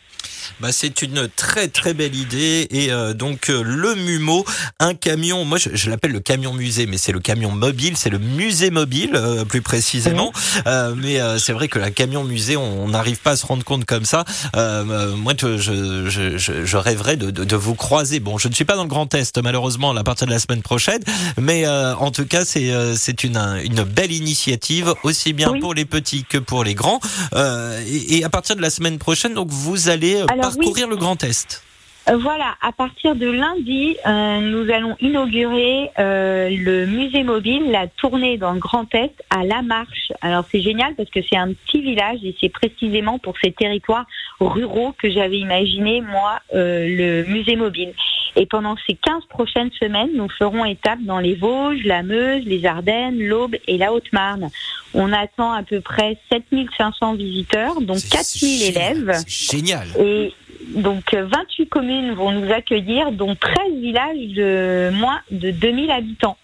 [0.61, 4.45] Bah, c'est une très très belle idée et euh, donc euh, le MUMO,
[4.79, 8.11] un camion, moi je, je l'appelle le camion musée, mais c'est le camion mobile, c'est
[8.11, 10.33] le musée mobile euh, plus précisément.
[10.67, 13.65] Euh, mais euh, c'est vrai que la camion musée, on n'arrive pas à se rendre
[13.65, 14.25] compte comme ça.
[14.57, 18.21] Euh, moi, je, je, je, rêverais de, de, de vous croiser.
[18.21, 20.63] Bon, je ne suis pas dans le Grand Est malheureusement à partir de la semaine
[20.63, 21.01] prochaine,
[21.41, 25.61] mais euh, en tout cas c'est euh, c'est une une belle initiative aussi bien Oui.
[25.61, 27.01] pour les petits que pour les grands.
[27.35, 30.97] Euh, et, et à partir de la semaine prochaine, donc vous allez Alors, parcourir le
[30.97, 31.63] Grand Est.
[32.11, 37.87] Euh, Voilà, à partir de lundi, euh, nous allons inaugurer euh, le musée mobile, la
[37.87, 40.13] tournée dans le Grand Est à La Marche.
[40.21, 44.07] Alors c'est génial parce que c'est un petit village et c'est précisément pour ces territoires
[44.41, 47.93] ruraux que j'avais imaginé, moi, euh, le musée mobile.
[48.37, 52.65] Et pendant ces 15 prochaines semaines, nous ferons étape dans les Vosges, la Meuse, les
[52.65, 54.49] Ardennes, l'Aube et la Haute-Marne.
[54.95, 59.25] On attend à peu près 7500 visiteurs, donc C'est 4000 génial, élèves.
[59.27, 59.89] Génial.
[59.99, 60.33] Et
[60.69, 66.37] donc euh, 28 communes vont nous accueillir, dont 13 villages de moins de 2000 habitants.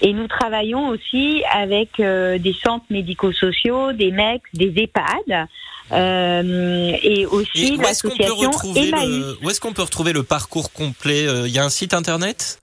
[0.00, 5.48] Et nous travaillons aussi avec euh, des centres médico-sociaux, des MEX, des EHPAD,
[5.90, 9.36] euh, et aussi l'association Emmaüs.
[9.42, 11.26] où est-ce qu'on peut retrouver le parcours complet?
[11.26, 12.60] Euh, Il y a un site internet?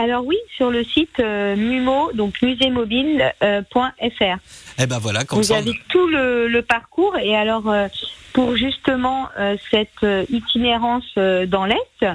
[0.00, 4.36] Alors oui, sur le site euh, MUMO, donc musémobile.fr.
[4.80, 5.54] Eh ben voilà, comme Vous ça.
[5.54, 7.88] on- avez tout le, le parcours et alors euh,
[8.32, 12.06] pour justement euh, cette euh, itinérance euh, dans l'Est,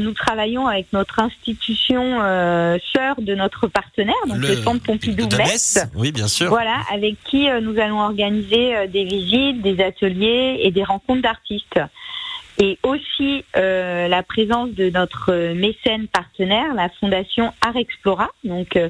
[0.00, 2.18] nous travaillons avec notre institution
[2.92, 5.36] sœur de notre partenaire, donc le, Centre Pompidou de.
[5.36, 5.78] Metz.
[5.94, 6.48] Oui, bien sûr.
[6.48, 11.78] Voilà, avec qui nous allons organiser des visites, des ateliers et des rencontres d'artistes.
[12.60, 18.88] Et aussi euh, la présence de notre mécène partenaire, la fondation Art Explora, donc euh,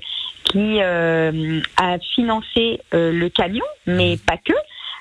[0.49, 4.55] qui euh, a financé euh, le camion, mais pas que.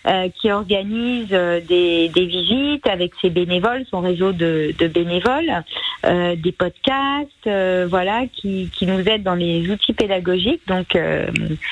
[0.06, 5.64] Euh, qui organise euh, des, des visites avec ses bénévoles, son réseau de, de bénévoles,
[6.06, 10.62] euh, des podcasts, euh, voilà, qui, qui nous aident dans les outils pédagogiques.
[10.68, 11.28] Donc, euh,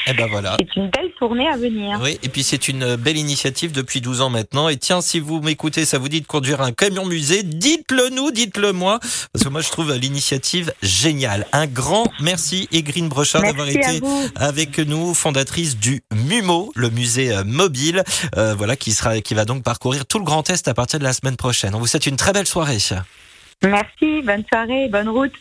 [0.08, 0.58] Eh ben voilà.
[0.60, 2.00] c'est une belle tournée à venir.
[2.02, 4.70] Oui, et puis c'est une belle initiative depuis 12 ans maintenant.
[4.70, 8.32] Et tiens, si vous m'écoutez, ça vous dit de conduire un camion musée, dites-le nous,
[8.32, 9.00] dites-le moi,
[9.34, 11.46] parce que moi je trouve l'initiative géniale.
[11.54, 14.24] Un grand merci Egrine Brochard d'avoir été vous.
[14.36, 18.04] avec nous, fondatrice du MUMO, le musée euh, mobile,
[18.38, 21.04] euh, voilà qui sera, qui va donc parcourir tout le Grand Est à partir de
[21.04, 21.76] la semaine prochaine.
[21.76, 22.78] On vous souhaite une très belle soirée.
[23.64, 25.32] Merci, bonne soirée, bonne route.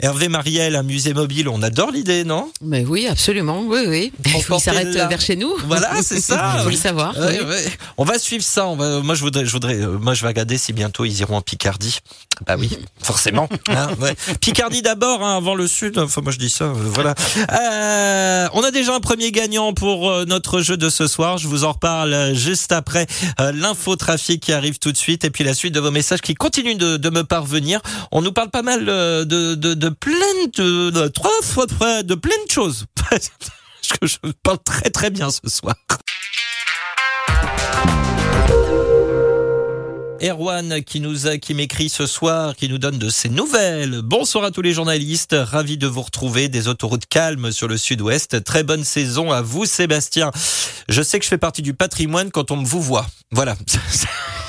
[0.00, 2.50] Hervé Mariel, un musée mobile, on adore l'idée, non?
[2.62, 4.12] Mais oui, absolument, oui, oui.
[4.24, 5.52] Il faut Emporter qu'il s'arrête la- vers chez nous.
[5.66, 6.54] Voilà, c'est ça.
[6.58, 7.16] Il faut le savoir.
[7.18, 7.46] Ouais, oui.
[7.48, 7.64] ouais.
[7.98, 8.66] On va suivre ça.
[8.66, 11.18] On va, moi, je voudrais, je voudrais, euh, moi, je vais regarder si bientôt ils
[11.20, 11.98] iront en Picardie.
[12.46, 12.70] Bah oui,
[13.02, 13.48] forcément.
[13.68, 14.14] hein, ouais.
[14.40, 15.98] Picardie d'abord, hein, avant le sud.
[15.98, 16.64] Enfin, moi, je dis ça.
[16.64, 17.14] euh, voilà.
[17.52, 21.38] Euh, on a déjà un premier gagnant pour euh, notre jeu de ce soir.
[21.38, 23.06] Je vous en reparle euh, juste après
[23.40, 26.34] euh, l'infotrafic qui arrive tout de suite et puis la suite de vos messages qui
[26.34, 27.80] continuent de, de me parvenir.
[28.12, 30.12] On nous parle pas mal de, de, de plein
[30.56, 32.86] de, de trois fois de, plein de choses.
[34.02, 35.74] je parle très très bien ce soir.
[40.22, 44.00] Erwan qui nous a, qui m'écrit ce soir, qui nous donne de ses nouvelles.
[44.02, 46.48] Bonsoir à tous les journalistes, ravi de vous retrouver.
[46.48, 48.42] Des autoroutes calmes sur le sud-ouest.
[48.42, 50.30] Très bonne saison à vous, Sébastien.
[50.88, 53.06] Je sais que je fais partie du patrimoine quand on me vous voit.
[53.30, 53.56] Voilà.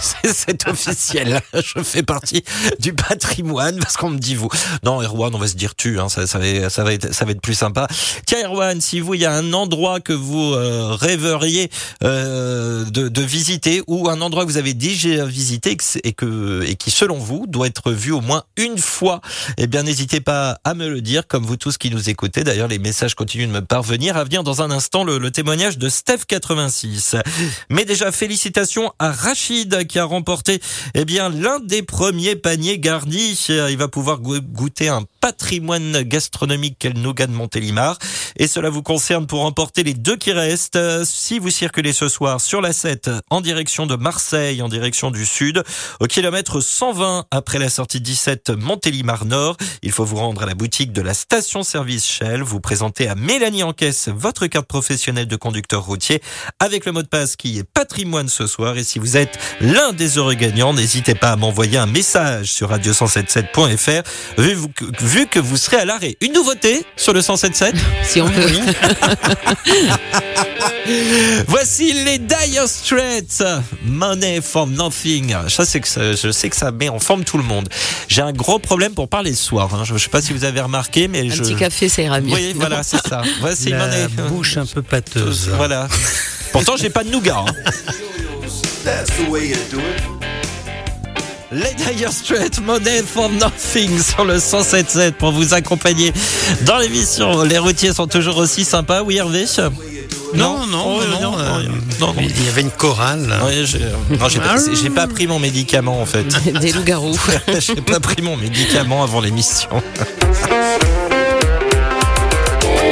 [0.01, 1.41] C'est- officiel.
[1.53, 2.43] Je fais partie
[2.79, 4.47] du patrimoine parce qu'on me dit vous.
[4.83, 5.99] Non, Erwan, on va se dire tu.
[5.99, 7.85] Hein, ça, ça, va, ça, va être, ça va être plus sympa.
[8.25, 11.69] Tiens, Erwan, si vous, il y a un endroit que vous euh, rêveriez
[12.03, 16.75] euh, de, de visiter ou un endroit que vous avez déjà visité et que, et
[16.75, 19.21] qui, selon vous, doit être vu au moins une fois,
[19.57, 22.43] eh bien, n'hésitez pas à me le dire, comme vous tous qui nous écoutez.
[22.43, 24.17] D'ailleurs, les messages continuent de me parvenir.
[24.17, 27.21] À venir dans un instant le, témoignage de Steph86.
[27.69, 30.59] Mais déjà, félicitations à Rachid qui a remporté
[30.93, 33.47] eh bien l'un des premiers paniers garnis.
[33.49, 37.97] Il va pouvoir go- goûter un patrimoine gastronomique qu'est le nougat Montélimar.
[38.37, 40.79] Et cela vous concerne pour remporter les deux qui restent.
[41.03, 45.25] Si vous circulez ce soir sur la 7 en direction de Marseille, en direction du
[45.25, 45.48] sud,
[45.99, 50.55] au kilomètre 120 après la sortie 17 Montélimar Nord, il faut vous rendre à la
[50.55, 55.35] boutique de la station-service Shell, vous présenter à Mélanie en caisse votre carte professionnelle de
[55.35, 56.21] conducteur routier
[56.59, 58.77] avec le mot de passe qui est patrimoine ce soir.
[58.77, 62.71] Et si vous êtes l'un des heureux gagnants, n'hésitez pas à m'envoyer un message sur
[62.71, 64.03] radio177.fr
[64.37, 64.57] vu,
[65.01, 66.17] vu que vous serez à l'arrêt.
[66.21, 68.49] Une nouveauté sur le 177 Si on peut.
[71.47, 73.43] Voici les Dire Straits,
[73.83, 75.35] Money for Nothing.
[75.47, 77.69] Ça, c'est que ça- je sais que ça met en forme tout le monde.
[78.07, 79.73] J'ai un gros problème pour parler ce soir.
[79.73, 79.83] hein.
[79.85, 81.41] Je ne sais pas si vous avez remarqué, mais Un je.
[81.43, 82.33] petit café, ça ira mieux.
[82.33, 83.21] Oui, voilà, c'est ça.
[83.39, 84.07] Voici La Money.
[84.29, 85.49] bouche un peu pâteuse.
[85.55, 85.87] Voilà.
[86.51, 87.45] Pourtant, j'ai pas de nougat.
[87.47, 87.81] hein.
[91.51, 96.13] Les Dire Straits, Money for Nothing sur le 107.7 pour vous accompagner
[96.61, 97.43] dans l'émission.
[97.43, 99.45] Les routiers sont toujours aussi sympas, oui Hervé
[100.33, 101.63] Non, non, Oh, non, non, euh,
[101.99, 102.15] non.
[102.19, 103.27] Il y avait une chorale.
[104.19, 106.25] Pas, j'ai pas pris mon médicament en fait.
[106.59, 107.17] Des loups-garous.
[107.59, 109.69] j'ai pas pris mon médicament avant l'émission.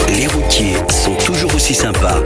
[0.09, 2.21] Les routiers sont toujours aussi sympas.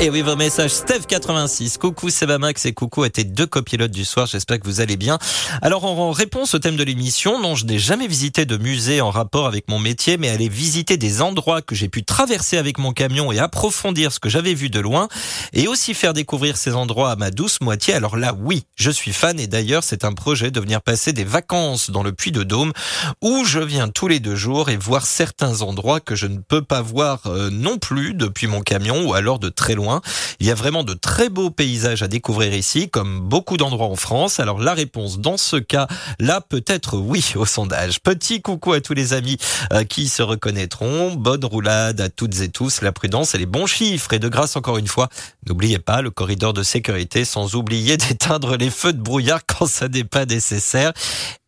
[0.00, 0.72] Et oui, vos messages.
[0.72, 1.78] Steph86.
[1.78, 4.26] Coucou Sebamax et coucou à tes deux copilotes du soir.
[4.26, 5.18] J'espère que vous allez bien.
[5.60, 9.00] Alors, en, en réponse au thème de l'émission, non, je n'ai jamais visité de musée
[9.00, 12.78] en rapport avec mon métier, mais aller visiter des endroits que j'ai pu traverser avec
[12.78, 15.08] mon camion et approfondir ce que j'avais vu de loin
[15.52, 17.94] et aussi faire découvrir ces endroits à ma douce moitié.
[17.94, 21.24] Alors là, oui, je suis fan et d'ailleurs, c'est un projet de venir passer des
[21.24, 22.72] vacances dans le Puy de Dôme
[23.20, 26.62] où je viens tous les deux jours et voir certains endroits que je ne peux
[26.62, 30.00] pas voir euh, non plus depuis mon camion ou alors de très loin.
[30.40, 33.96] Il y a vraiment de très beaux paysages à découvrir ici, comme beaucoup d'endroits en
[33.96, 34.40] France.
[34.40, 35.86] Alors la réponse dans ce cas,
[36.18, 38.00] là peut-être oui au sondage.
[38.00, 39.36] Petit coucou à tous les amis
[39.72, 41.14] euh, qui se reconnaîtront.
[41.14, 42.80] Bonne roulade à toutes et tous.
[42.80, 44.12] La prudence et les bons chiffres.
[44.12, 45.08] Et de grâce encore une fois,
[45.46, 49.88] n'oubliez pas le corridor de sécurité sans oublier d'éteindre les feux de brouillard quand ça
[49.88, 50.92] n'est pas nécessaire.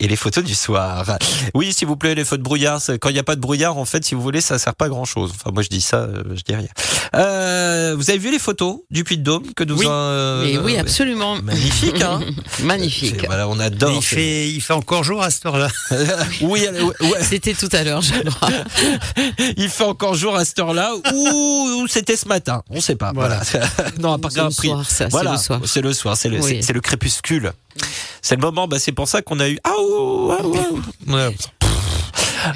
[0.00, 1.16] Et les photos du soir.
[1.54, 2.80] Oui, s'il vous plaît, les feux de brouillard.
[3.00, 4.86] Quand il n'y a pas de brouillard, en fait, si vous voulez, ça sert pas
[4.86, 5.32] à grand chose.
[5.34, 6.68] Enfin, moi, je dis ça, euh, je dis rien.
[7.14, 9.86] Euh, vous avez vu les photos du Puy de Dôme que nous Oui.
[9.86, 11.36] a, euh, Mais oui, absolument.
[11.42, 12.20] Magnifique, hein
[12.62, 13.26] Magnifique.
[13.26, 13.92] Voilà, on adore.
[13.94, 15.68] il, fait, il fait encore jour à cette heure-là.
[16.40, 16.66] oui,
[17.00, 17.08] ouais.
[17.22, 18.48] C'était tout à l'heure, je crois.
[19.56, 21.28] il fait encore jour à cette heure-là ou,
[21.82, 23.12] ou c'était ce matin, on sait pas.
[23.14, 23.40] Voilà.
[23.98, 24.68] non, à part le Prix.
[24.68, 25.60] soir, ça, c'est Voilà, le soir.
[25.64, 26.48] c'est le soir, c'est le, Oui.
[26.56, 27.52] c'est- c'est le crépuscule.
[28.22, 29.58] C'est le moment, bah, c'est pour ça qu'on a eu.
[29.64, 30.56] Ah, ouh, ah, ouh,
[31.08, 31.12] ouh.
[31.12, 31.34] Ouais.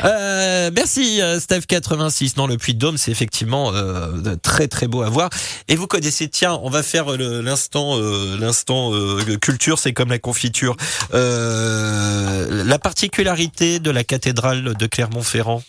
[0.04, 2.36] Euh, merci euh, Steph 86.
[2.36, 5.30] Non, le Puy de Dôme, c'est effectivement euh, très très beau à voir.
[5.68, 10.10] Et vous connaissez, tiens, on va faire le- l'instant euh, l'instant euh, culture, c'est comme
[10.10, 10.76] la confiture.
[11.14, 15.62] Euh, la particularité de la cathédrale de Clermont-Ferrand,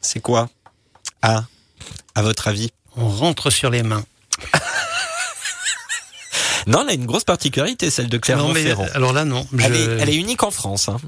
[0.00, 0.48] c'est quoi?
[1.22, 1.44] Ah,
[2.14, 2.70] à votre avis?
[2.96, 4.04] On rentre sur les mains.
[6.66, 8.86] Non, elle a une grosse particularité, celle de Clermont-Ferrand.
[8.92, 9.46] alors là, non.
[9.58, 10.90] Elle, est, elle est unique en France.
[10.90, 10.98] Hein.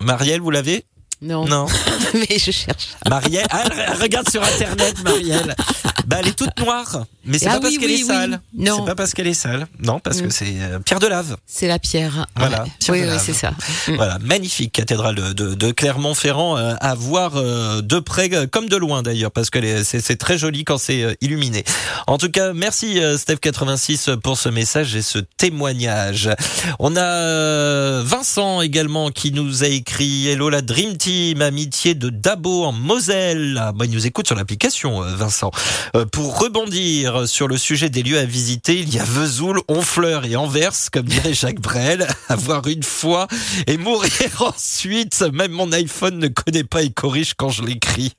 [0.00, 0.84] Marielle, vous l'avez?
[1.24, 1.66] Non, Non.
[2.14, 2.88] mais je cherche.
[3.08, 3.64] Marielle, ah,
[3.98, 5.56] regarde sur internet, Marielle.
[6.06, 8.06] Bah, elle est toute noire, mais c'est Ah pas parce qu'elle oui, est oui.
[8.06, 8.40] sale.
[8.56, 8.76] Non.
[8.80, 9.66] C'est pas parce qu'elle est sale.
[9.78, 10.30] Non, parce que Non.
[10.30, 11.36] c'est euh, Pierre de Lave.
[11.46, 12.26] C'est la pierre.
[12.36, 13.22] Voilà, pierre Oui, de oui, lave.
[13.24, 13.50] c'est ça.
[13.88, 13.94] Mm.
[13.96, 18.68] Voilà, magnifique cathédrale de, de- de Clermont-Ferrand euh, à voir euh, de près euh, comme
[18.68, 21.64] de loin d'ailleurs, parce que c'est très joli quand c'est euh, illuminé.
[22.06, 26.30] En tout cas, merci euh, Steph86 pour ce message et ce témoignage.
[26.78, 32.10] On a euh, Vincent également qui nous a écrit Hello la Dream Team, amitié de
[32.10, 33.58] Dabo en Moselle.
[33.60, 35.50] Ah, bah, il nous écoute sur l'application, euh, Vincent.
[35.96, 40.24] Euh, pour rebondir sur le sujet des lieux à visiter, il y a Vesoul, Honfleur
[40.24, 43.28] et Anvers, comme dirait Jacques Brel, à voir une fois
[43.68, 45.24] et mourir ensuite.
[45.32, 48.12] Même mon iPhone ne connaît pas et corrige quand je l'écris.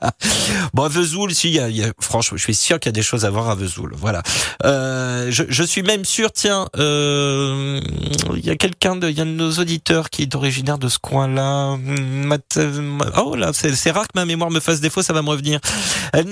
[0.74, 3.02] bon, Vesoul, si, y a, y a- franchement, je suis sûr qu'il y a des
[3.02, 3.92] choses à voir à Vesoul.
[3.96, 4.22] Voilà.
[4.64, 7.80] Euh, je, je suis même sûr, tiens, euh,
[8.36, 10.88] il y a quelqu'un de, il y a de nos auditeurs qui est originaire de
[10.88, 11.76] ce coin-là.
[13.16, 15.58] Oh là, c'est rare que ma mémoire me fasse défaut, ça va me revenir.
[16.14, 16.22] Euh,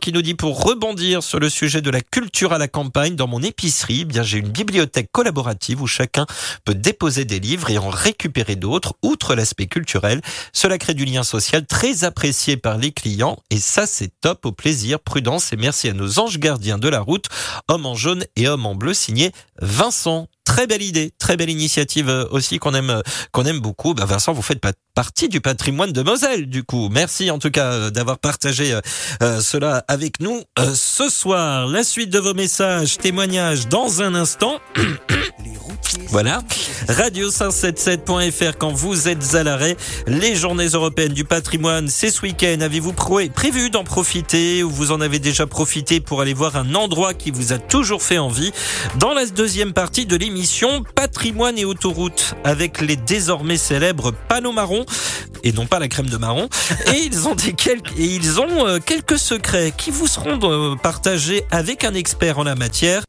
[0.00, 3.26] Qui nous dit pour rebondir sur le sujet de la culture à la campagne, dans
[3.26, 6.26] mon épicerie, eh bien j'ai une bibliothèque collaborative où chacun
[6.64, 10.20] peut déposer des livres et en récupérer d'autres, outre l'aspect culturel.
[10.52, 13.38] Cela crée du lien social très apprécié par les clients.
[13.50, 15.52] Et ça c'est top, au plaisir, prudence.
[15.52, 17.26] Et merci à nos anges gardiens de la route,
[17.68, 20.28] hommes en jaune et hommes en bleu, signé Vincent.
[20.44, 23.94] Très belle idée, très belle initiative euh, aussi qu'on aime, euh, qu'on aime beaucoup.
[23.94, 24.60] Bah Vincent, vous faites
[24.94, 26.88] partie du patrimoine de Moselle, du coup.
[26.88, 28.78] Merci en tout cas euh, d'avoir partagé
[29.20, 30.42] cela avec nous
[30.74, 31.66] ce soir.
[31.66, 34.60] La suite de vos messages, témoignages dans un instant.
[36.08, 36.42] Voilà.
[36.88, 39.76] Radio577.fr quand vous êtes à l'arrêt.
[40.06, 42.58] Les journées européennes du patrimoine, c'est ce week-end.
[42.60, 46.74] Avez-vous pré- prévu d'en profiter ou vous en avez déjà profité pour aller voir un
[46.74, 48.52] endroit qui vous a toujours fait envie?
[48.98, 54.84] Dans la deuxième partie de l'émission, patrimoine et autoroute avec les désormais célèbres panneaux marrons
[55.42, 56.48] et non pas la crème de marron.
[56.94, 60.74] Et ils ont des quelques, et ils ont euh, quelques secrets qui vous seront euh,
[60.76, 63.02] partagés avec un expert en la matière.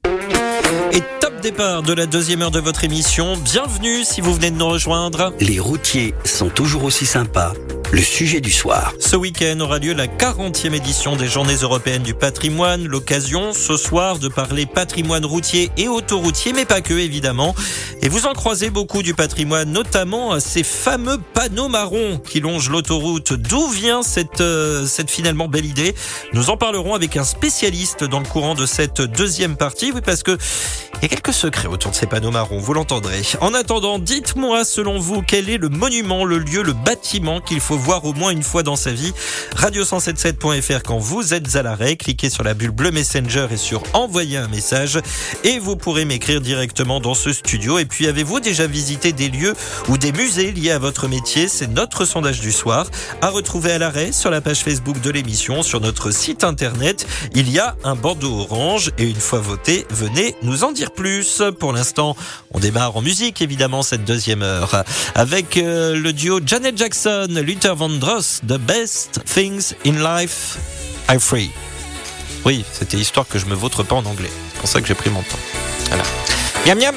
[0.97, 3.37] Et top départ de la deuxième heure de votre émission.
[3.37, 5.31] Bienvenue si vous venez de nous rejoindre.
[5.39, 7.53] Les routiers sont toujours aussi sympas.
[7.93, 8.93] Le sujet du soir.
[8.99, 12.85] Ce week-end aura lieu la 40e édition des Journées européennes du patrimoine.
[12.85, 17.55] L'occasion ce soir de parler patrimoine routier et autoroutier, mais pas que évidemment.
[18.01, 23.31] Et vous en croisez beaucoup du patrimoine, notamment ces fameux panneaux marrons qui longent l'autoroute.
[23.31, 25.95] D'où vient cette, euh, cette finalement belle idée?
[26.33, 29.93] Nous en parlerons avec un spécialiste dans le courant de cette deuxième partie.
[29.93, 30.37] Oui, parce que
[30.97, 33.21] il y a quelques secrets autour de ces panneaux marrons, vous l'entendrez.
[33.39, 37.76] En attendant, dites-moi selon vous quel est le monument, le lieu, le bâtiment qu'il faut
[37.77, 39.13] voir au moins une fois dans sa vie.
[39.55, 44.37] Radio177.fr quand vous êtes à l'arrêt, cliquez sur la bulle bleue Messenger et sur envoyer
[44.37, 44.99] un message
[45.43, 47.79] et vous pourrez m'écrire directement dans ce studio.
[47.79, 49.53] Et puis avez-vous déjà visité des lieux
[49.87, 51.47] ou des musées liés à votre métier?
[51.47, 52.87] C'est notre sondage du soir
[53.21, 57.05] à retrouver à l'arrêt sur la page Facebook de l'émission, sur notre site internet.
[57.33, 61.41] Il y a un bandeau orange et une fois voté, venez nous en dire plus.
[61.59, 62.15] Pour l'instant,
[62.51, 64.83] on démarre en musique évidemment cette deuxième heure
[65.15, 70.57] avec euh, le duo Janet Jackson, Luther Vandross, The Best Things in Life
[71.09, 71.51] I'm Free.
[72.45, 74.31] Oui, c'était histoire que je me vautre pas en anglais.
[74.53, 75.39] C'est pour ça que j'ai pris mon temps.
[75.89, 76.03] Voilà.
[76.65, 76.95] Miam miam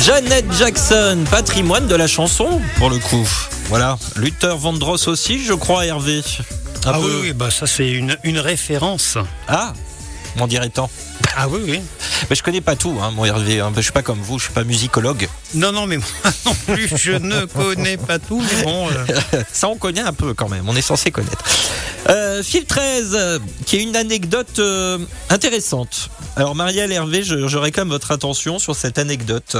[0.00, 3.26] Janet Jackson, patrimoine de la chanson, pour le coup.
[3.68, 3.96] Voilà.
[4.16, 6.18] Luther Vandross aussi, je crois, Hervé.
[6.84, 9.16] Un Ah peu- oui, oui, bah ça c'est une, une référence.
[9.48, 9.72] Ah,
[10.36, 10.88] m'en dirait-on.
[11.36, 11.80] Ah oui, oui.
[12.30, 13.60] Mais je connais pas tout, hein, mon Hervé.
[13.60, 13.72] hein.
[13.76, 15.28] Je suis pas comme vous, je suis pas musicologue.
[15.54, 18.88] Non, non, mais moi non plus, je ne connais pas tout, mais bon.
[18.88, 20.68] euh, Ça, on connaît un peu quand même.
[20.68, 21.44] On est censé connaître.
[22.08, 24.98] Euh, Phil 13, euh, qui est une anecdote euh,
[25.30, 26.10] intéressante.
[26.36, 29.56] Alors, Marielle Hervé, je, réclame votre attention sur cette anecdote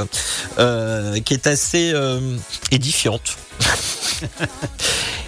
[0.59, 1.93] euh, qui est assez
[2.71, 3.37] édifiante.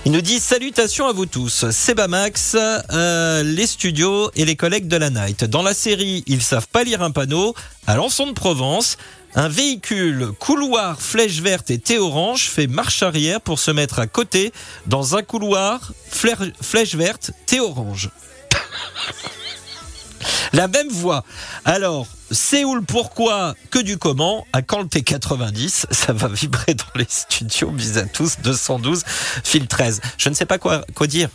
[0.06, 1.70] Il nous dit salutations à vous tous.
[1.70, 5.44] Sebamax, euh, les studios et les collègues de la Night.
[5.44, 7.56] Dans la série, ils savent pas lire un panneau.
[7.88, 8.98] À Lançon de Provence,
[9.38, 14.08] un véhicule couloir flèche verte et thé orange fait marche arrière pour se mettre à
[14.08, 14.52] côté
[14.88, 18.10] dans un couloir flèche verte thé orange.
[20.54, 21.24] La même voix.
[21.66, 27.06] Alors, le pourquoi que du comment À quand le T90 Ça va vibrer dans les
[27.10, 27.70] studios.
[27.72, 29.04] Bis à tous, 212,
[29.44, 30.02] fil 13.
[30.18, 31.30] Je ne sais pas quoi, quoi dire.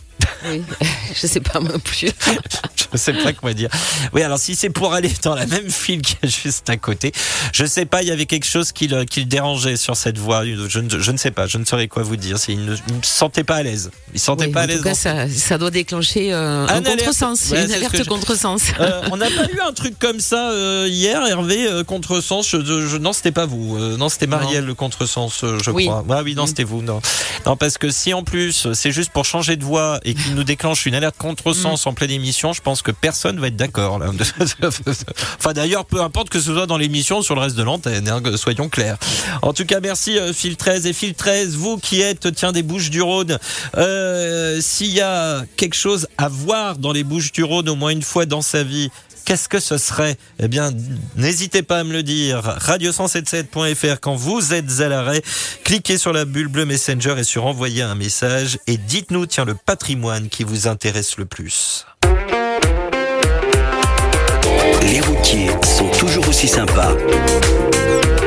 [0.47, 0.61] Oui,
[1.21, 2.07] je sais pas moi plus.
[2.27, 3.69] je ne sais pas quoi dire.
[4.13, 7.11] Oui, alors si c'est pour aller dans la même file qui est juste à côté,
[7.53, 10.17] je sais pas, il y avait quelque chose qui le, qui le dérangeait sur cette
[10.17, 10.43] voie.
[10.45, 12.37] Je, ne- je ne sais pas, je ne saurais quoi vous dire.
[12.47, 13.89] Il ne, il ne se sentait pas à l'aise.
[14.13, 14.77] Il se sentait Oui, pas à en l'aise.
[14.77, 18.03] tout cas, dans- ça, ça doit déclencher euh, Un un contresens, Ouais, une alerte je-
[18.03, 18.61] contresens.
[18.79, 22.47] Euh, on n'a pas eu un truc comme ça euh, hier, Hervé, euh, contresens.
[22.49, 23.77] Je, je- non, c'était pas vous.
[23.77, 25.85] Euh, non, c'était Marielle, le contresens, euh, je Oui.
[25.85, 26.03] crois.
[26.09, 26.47] Ah oui, non, Mm.
[26.47, 26.81] c'était vous.
[26.81, 27.01] Non.
[27.45, 30.43] non, parce que si en plus c'est juste pour changer de voix et qu'il nous
[30.43, 33.99] déclenche une alerte contresens en pleine émission, je pense que personne va être d'accord.
[35.39, 38.07] enfin, d'ailleurs, peu importe que ce soit dans l'émission ou sur le reste de l'antenne,
[38.07, 38.97] hein, soyons clairs.
[39.41, 42.89] En tout cas, merci Phil 13 et Phil 13, vous qui êtes, tiens, des Bouches
[42.89, 43.37] du Rhône.
[43.77, 47.89] Euh, S'il y a quelque chose à voir dans les Bouches du Rhône au moins
[47.91, 48.89] une fois dans sa vie,
[49.25, 50.17] Qu'est-ce que ce serait?
[50.39, 50.71] Eh bien,
[51.15, 52.57] n'hésitez pas à me le dire.
[52.59, 55.21] Radio177.fr quand vous êtes à l'arrêt.
[55.63, 59.55] Cliquez sur la bulle bleue Messenger et sur envoyer un message et dites-nous, tiens, le
[59.55, 61.85] patrimoine qui vous intéresse le plus.
[64.85, 66.93] Les routiers sont toujours aussi sympas.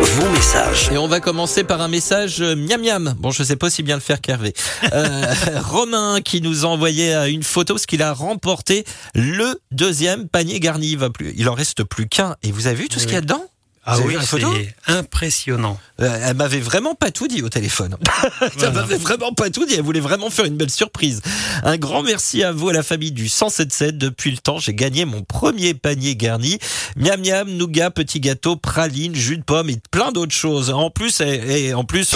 [0.01, 0.91] Vos messages.
[0.91, 3.15] Et on va commencer par un message euh, miam miam.
[3.19, 4.55] Bon, je sais pas si bien le faire qu'Hervé.
[4.93, 8.85] Euh, Romain qui nous a envoyé euh, une photo parce qu'il a remporté
[9.15, 10.93] le deuxième panier garni.
[10.93, 12.37] Il va plus, il en reste plus qu'un.
[12.43, 13.45] Et vous avez vu tout ce qu'il y a dedans?
[13.89, 15.79] Ah oui, c'est impressionnant.
[16.01, 17.97] Euh, Elle m'avait vraiment pas tout dit au téléphone.
[18.41, 18.73] Elle Voilà.
[18.73, 19.75] m'avait vraiment pas tout dit.
[19.75, 21.23] Elle voulait vraiment faire une belle surprise.
[21.63, 23.97] Un grand merci à vous, à la famille du 177.
[23.97, 26.59] Depuis le temps, j'ai gagné mon premier panier garni.
[26.97, 30.71] Miam miam, nougat, petit gâteau, praline, jus de pomme et plein d'autres choses.
[30.71, 32.15] En plus, et, et en plus,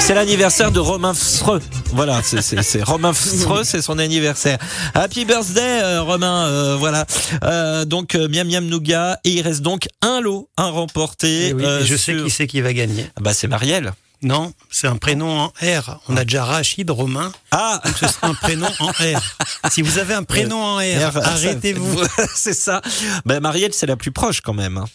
[0.00, 1.60] c'est l'anniversaire de Romain Fsreux.
[1.92, 4.58] Voilà, c'est- Romain Fsreux, c'est son anniversaire.
[4.94, 6.46] Happy birthday, euh, Romain.
[6.48, 7.06] euh, voilà.
[7.84, 11.48] Donc miam miam nougat et il reste donc un lot à remporter.
[11.48, 13.06] Et oui, euh, et je sais qui c'est qui va gagner.
[13.16, 13.92] Ah Bah c'est Marielle.
[14.20, 16.00] Non, c'est un prénom en R.
[16.08, 17.32] On a déjà Rachid, Romain.
[17.52, 19.36] Ah Donc ce sera un prénom en R.
[19.70, 22.00] Si vous avez un prénom en R, R, arrêtez-vous.
[22.34, 22.82] c'est ça.
[23.24, 24.76] Bah Marielle, c'est la plus proche quand même.
[24.78, 24.86] hein.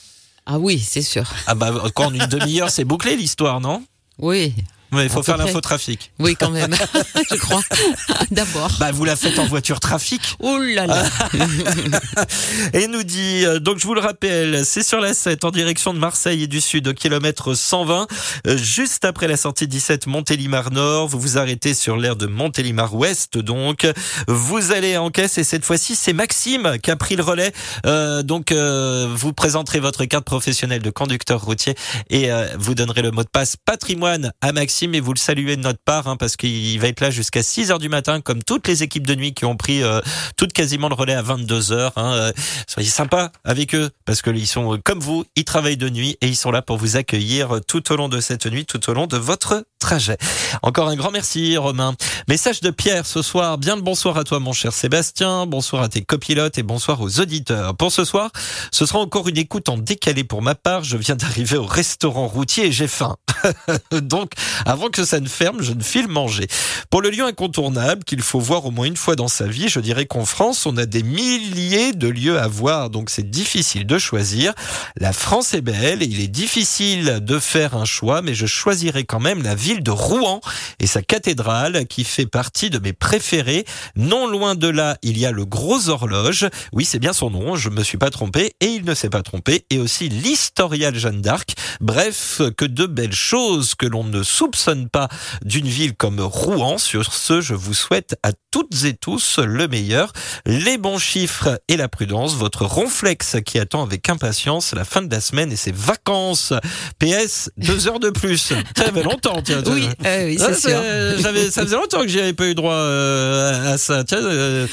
[0.46, 1.24] Ah oui, c'est sûr.
[1.48, 3.82] Ah bah quand en une demi-heure, c'est bouclé l'histoire, non?
[4.20, 4.54] Oui,
[4.94, 6.12] Mais il faut faire l'infotrafic.
[6.20, 6.76] oui quand même,
[7.32, 7.62] je crois.
[8.32, 8.72] D'abord.
[8.80, 10.22] Bah vous la faites en voiture trafic.
[10.40, 11.04] Oh là là.
[12.74, 15.94] Et nous dit, euh, donc je vous le rappelle, c'est sur la 7 en direction
[15.94, 18.08] de Marseille et du Sud au kilomètre 120,
[18.48, 21.08] euh, juste après la sortie 17 Montélimar Nord.
[21.08, 23.88] Vous vous arrêtez sur l'aire de Montélimar Ouest, donc
[24.28, 27.52] vous allez en caisse et cette fois-ci c'est Maxime qui a pris le relais.
[27.86, 31.76] Euh, donc euh, vous présenterez votre carte professionnelle de conducteur routier
[32.10, 35.56] et euh, vous donnerez le mot de passe patrimoine à Maxime et vous le saluez
[35.56, 38.44] de notre part hein, parce qu'il va être là jusqu'à 6 heures du matin comme
[38.44, 40.02] toutes les équipes de nuit qui ont pris euh,
[40.36, 41.94] toutes quasiment le relais à 22 heures.
[41.96, 42.32] Hein, euh,
[42.68, 46.18] soyez sympa avec eux parce que ils sont euh, comme vous, ils travaillent de nuit
[46.22, 48.90] et ils sont là pour vous accueillir euh, tout au long de cette nuit, tout
[48.90, 50.18] au long de votre trajet.
[50.62, 51.96] Encore un grand merci Romain.
[52.28, 53.58] Message de Pierre ce soir.
[53.58, 55.46] Bien le bonsoir à toi mon cher Sébastien.
[55.46, 57.76] Bonsoir à tes copilotes et bonsoir aux auditeurs.
[57.76, 58.32] Pour ce soir,
[58.72, 60.84] ce sera encore une écoute en décalé pour ma part.
[60.84, 63.16] Je viens d'arriver au restaurant routier et j'ai faim.
[63.92, 64.32] Donc,
[64.74, 66.48] avant que ça ne ferme, je ne file manger.
[66.90, 69.80] Pour le lieu incontournable qu'il faut voir au moins une fois dans sa vie, je
[69.80, 74.00] dirais qu'en France, on a des milliers de lieux à voir, donc c'est difficile de
[74.00, 74.52] choisir.
[74.98, 79.04] La France est belle et il est difficile de faire un choix, mais je choisirai
[79.04, 80.42] quand même la ville de Rouen
[80.80, 83.66] et sa cathédrale qui fait partie de mes préférés.
[83.96, 86.48] Non loin de là, il y a le Gros Horloge.
[86.72, 89.22] Oui, c'est bien son nom, je me suis pas trompé et il ne s'est pas
[89.22, 89.66] trompé.
[89.70, 91.54] Et aussi l'Historial Jeanne d'Arc.
[91.80, 94.24] Bref, que de belles choses que l'on ne
[94.64, 95.10] soupçonne pas
[95.44, 96.78] d'une ville comme Rouen.
[96.78, 100.14] Sur ce, je vous souhaite à toutes et tous le meilleur,
[100.46, 105.12] les bons chiffres et la prudence, votre ronflex qui attend avec impatience la fin de
[105.14, 106.54] la semaine et ses vacances.
[107.00, 108.38] PS, deux heures de plus.
[108.78, 109.62] Ça fait longtemps, tiens.
[109.66, 111.52] Oui, euh, oui, Ah, c'est sûr.
[111.52, 114.04] ça faisait longtemps que j'y avais pas eu droit euh, à ça.
[114.04, 114.68] Tiens, euh,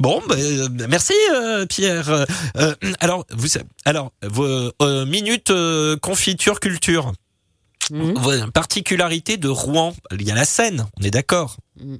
[0.00, 1.14] bon, bah, euh, merci
[1.68, 2.26] Pierre.
[3.00, 3.48] Alors, vous,
[3.84, 4.72] alors, vos
[5.06, 5.52] minutes
[6.02, 7.12] confiture culture.
[7.90, 9.94] Vos particularités de Rouen.
[10.12, 11.56] Il y a la Seine, on est d'accord.
[11.80, 11.98] Mhm.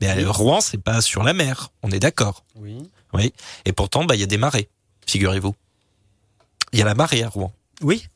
[0.00, 2.44] Mais euh, Rouen, c'est pas sur la mer, on est d'accord.
[2.54, 2.78] Oui.
[3.12, 3.32] Oui.
[3.64, 4.68] Et pourtant, bah, il y a des marées,
[5.06, 5.54] figurez-vous.
[6.72, 7.52] Il y a la marée à Rouen.
[7.80, 8.06] Oui.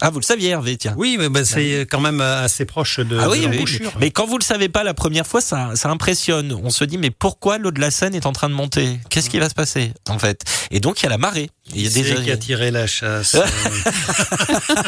[0.00, 0.94] Ah, vous le saviez, Hervé, tiens.
[0.96, 3.92] Oui, mais ben, c'est quand même assez proche de, Ah de oui, oui, l'embouchure.
[4.00, 6.52] mais quand vous le savez pas la première fois, ça, ça impressionne.
[6.64, 8.98] On se dit mais pourquoi l'eau de la Seine est en train de monter?
[9.10, 10.42] Qu'est-ce qui va se passer en fait?
[10.70, 11.50] Et donc il y a la marée.
[11.74, 12.16] Il y a déjà.
[12.16, 13.36] qui a tiré la chasse.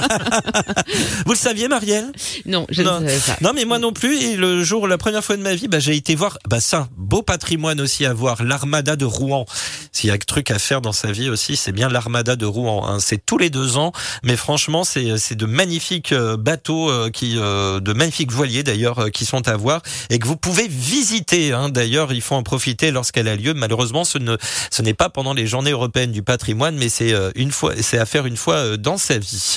[1.26, 2.10] Vous le saviez, Marielle?
[2.46, 3.00] Non, je Non.
[3.00, 3.36] ne savais pas.
[3.40, 4.20] Non, mais moi non plus.
[4.20, 6.38] Et le jour, la première fois de ma vie, bah, j'ai été voir.
[6.48, 8.42] Bah ça, beau patrimoine aussi à voir.
[8.42, 9.44] L'armada de Rouen.
[9.92, 12.46] S'il y a un truc à faire dans sa vie aussi, c'est bien l'armada de
[12.46, 12.86] Rouen.
[12.88, 12.98] hein.
[13.00, 13.92] C'est tous les deux ans,
[14.24, 18.98] mais franchement, c'est c'est de magnifiques euh, bateaux euh, qui, euh, de magnifiques voiliers d'ailleurs,
[18.98, 21.52] euh, qui sont à voir et que vous pouvez visiter.
[21.52, 21.68] hein.
[21.68, 23.54] D'ailleurs, il faut en profiter lorsqu'elle a lieu.
[23.54, 24.36] Malheureusement, ce ne
[24.70, 27.98] ce n'est pas pendant les Journées européennes du patrimoine, mais c'est euh, une fois, c'est
[27.98, 29.56] à faire une fois euh, dans sa vie.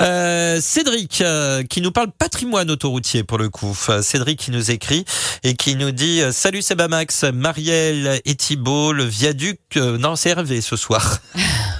[0.00, 3.76] Euh, Cédric euh, qui nous parle patrimoine autoroutier pour le coup.
[3.88, 5.04] Euh, Cédric qui nous écrit
[5.42, 9.58] et qui nous dit euh, salut Sebamax, Marielle et Thibault, le viaduc.
[9.76, 11.18] euh, non, c'est Hervé ce soir.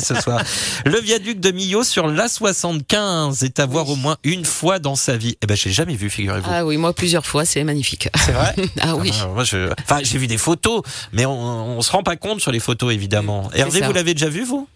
[0.00, 0.42] ce soir.
[0.84, 5.16] Le viaduc de Millau sur l'A75 est à voir au moins une fois dans sa
[5.16, 5.36] vie.
[5.42, 6.48] Eh ben, j'ai jamais vu, figurez-vous.
[6.50, 8.08] Ah oui, moi plusieurs fois, c'est magnifique.
[8.24, 9.12] C'est vrai Ah oui.
[9.22, 12.40] Ah, moi, je- Enfin, j'ai vu des photos, mais on, on se rend pas compte
[12.40, 13.50] sur les photos, évidemment.
[13.54, 13.86] Hervé, ça.
[13.86, 14.68] vous l'avez déjà vu, vous?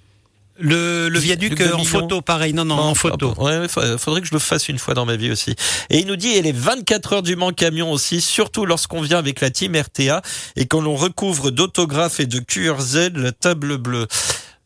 [0.60, 2.52] Le, le viaduc euh, en photo, pareil.
[2.52, 3.32] Non, non, en photo.
[3.38, 5.54] Ouais, ouais, fa- faudrait que je le fasse une fois dans ma vie aussi.
[5.88, 9.18] Et il nous dit, et les 24 heures du Mans Camion aussi, surtout lorsqu'on vient
[9.18, 10.20] avec la team RTA
[10.56, 14.08] et qu'on l'on recouvre d'autographes et de QRZ la table bleue.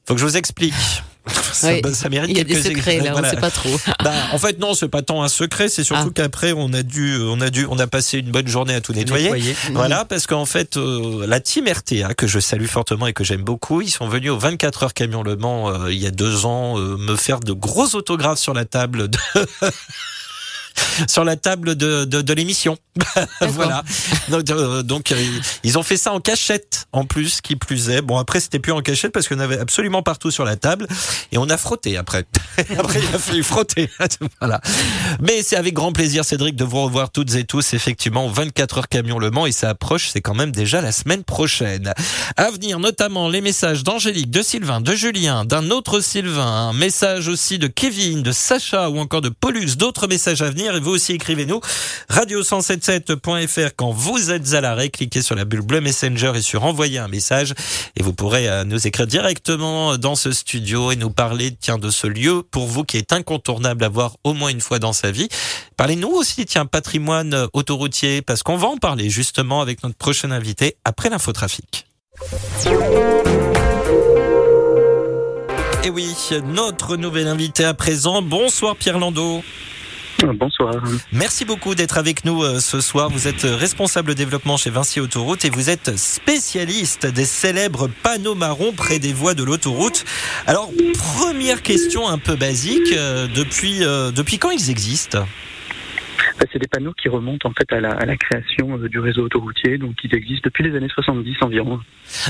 [0.07, 0.75] Faut que je vous explique.
[1.53, 1.81] Ça, Oui.
[1.83, 3.29] bah, ça mérite Il y a des secrets là, voilà.
[3.29, 3.69] on sait pas trop.
[4.03, 6.13] Bah, en fait, non, c'est pas tant un secret, c'est surtout Ah.
[6.13, 8.93] qu'après, on a dû, on a dû, on a passé une bonne journée à tout
[8.93, 9.25] nettoyer.
[9.31, 9.55] Nettoyer.
[9.73, 13.43] Voilà, parce qu'en fait, euh, la team RTA, que je salue fortement et que j'aime
[13.43, 16.45] beaucoup, ils sont venus aux 24 heures camion Le Mans euh, il y a deux
[16.45, 19.19] ans euh, me faire de gros autographes sur la table de...
[21.09, 22.77] sur la table de, de, de l'émission.
[23.41, 23.83] voilà.
[24.29, 25.27] Donc, euh, donc, euh,
[25.65, 28.03] ils ont fait ça en cachette, en plus, qui plus est.
[28.03, 30.87] Bon, après, c'était plus en cachette parce qu'on avait absolument partout sur la table
[31.33, 32.27] et on a frotté après.
[32.79, 33.89] après, il a fallu frotter.
[34.41, 34.61] voilà.
[35.21, 38.89] Mais c'est avec grand plaisir, Cédric, de vous revoir toutes et tous, effectivement, 24 heures
[38.89, 41.95] camion Le Mans et ça approche, c'est quand même déjà la semaine prochaine.
[42.37, 47.29] À venir, notamment, les messages d'Angélique, de Sylvain, de Julien, d'un autre Sylvain, un message
[47.29, 50.93] aussi de Kevin, de Sacha ou encore de Pollux, d'autres messages à venir et vous
[50.93, 51.61] aussi écrivez-nous
[52.11, 56.99] radio177.fr quand vous êtes à l'arrêt, cliquez sur la bulle bleue Messenger et sur envoyer
[56.99, 57.55] un message
[57.97, 61.91] et vous pourrez euh, nous écrire directement dans ce studio et nous parler tiens de
[61.91, 65.11] ce lieu pour vous qui est incontournable à voir au moins une fois dans sa
[65.11, 65.29] vie.
[65.77, 70.77] Parlez-nous aussi tiens patrimoine autoroutier parce qu'on va en parler justement avec notre prochain invité
[70.85, 71.87] après l'infotrafic.
[75.85, 78.23] Et oui, notre nouvel invité à présent.
[78.23, 79.43] Bonsoir Pierre Landau.
[80.39, 80.75] Bonsoir.
[81.13, 83.11] Merci beaucoup d'être avec nous euh, ce soir.
[83.11, 88.35] Vous êtes euh, responsable développement chez Vinci Autoroute et vous êtes spécialiste des célèbres panneaux
[88.35, 90.05] marrons près des voies de l'autoroute.
[90.47, 95.27] Alors, première question un peu basique, euh, depuis, depuis quand ils existent?
[96.39, 98.99] Bah, C'est des panneaux qui remontent en fait à la, à la création euh, du
[98.99, 101.81] réseau autoroutier, donc ils existent depuis les années 70 environ.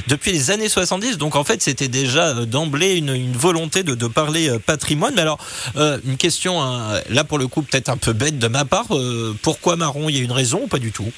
[0.09, 3.95] Depuis les années 70, donc en fait c'était déjà euh, d'emblée une, une volonté de,
[3.95, 5.15] de parler euh, patrimoine.
[5.15, 5.39] Mais alors,
[5.77, 8.87] euh, une question, hein, là pour le coup peut-être un peu bête de ma part,
[8.97, 11.11] euh, pourquoi marron Il y a une raison ou pas du tout?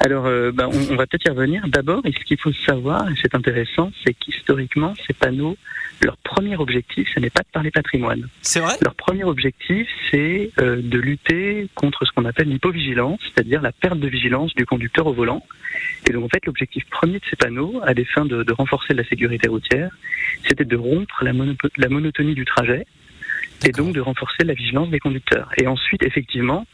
[0.00, 1.62] Alors, euh, bah, on, on va peut-être y revenir.
[1.68, 5.56] D'abord, ce qu'il faut savoir, et c'est intéressant, c'est qu'historiquement, ces panneaux,
[6.02, 8.28] leur premier objectif, ce n'est pas de parler patrimoine.
[8.42, 13.60] C'est vrai Leur premier objectif, c'est euh, de lutter contre ce qu'on appelle l'hypovigilance, c'est-à-dire
[13.62, 15.44] la perte de vigilance du conducteur au volant.
[16.08, 18.94] Et donc, en fait, l'objectif premier de ces panneaux, à des fins de, de renforcer
[18.94, 19.90] la sécurité routière,
[20.46, 22.86] c'était de rompre la, mono- la monotonie du trajet
[23.66, 25.50] et donc de renforcer la vigilance des conducteurs.
[25.58, 26.66] Et ensuite, effectivement,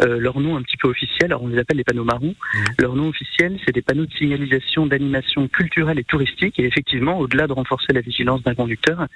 [0.00, 2.64] euh, leur nom un petit peu officiel, alors on les appelle les panneaux marrons, Mhm.
[2.78, 6.58] leur nom officiel, c'est des panneaux de signalisation d'animation culturelle et touristique.
[6.58, 9.06] Et effectivement, au-delà de renforcer la vigilance d'un conducteur,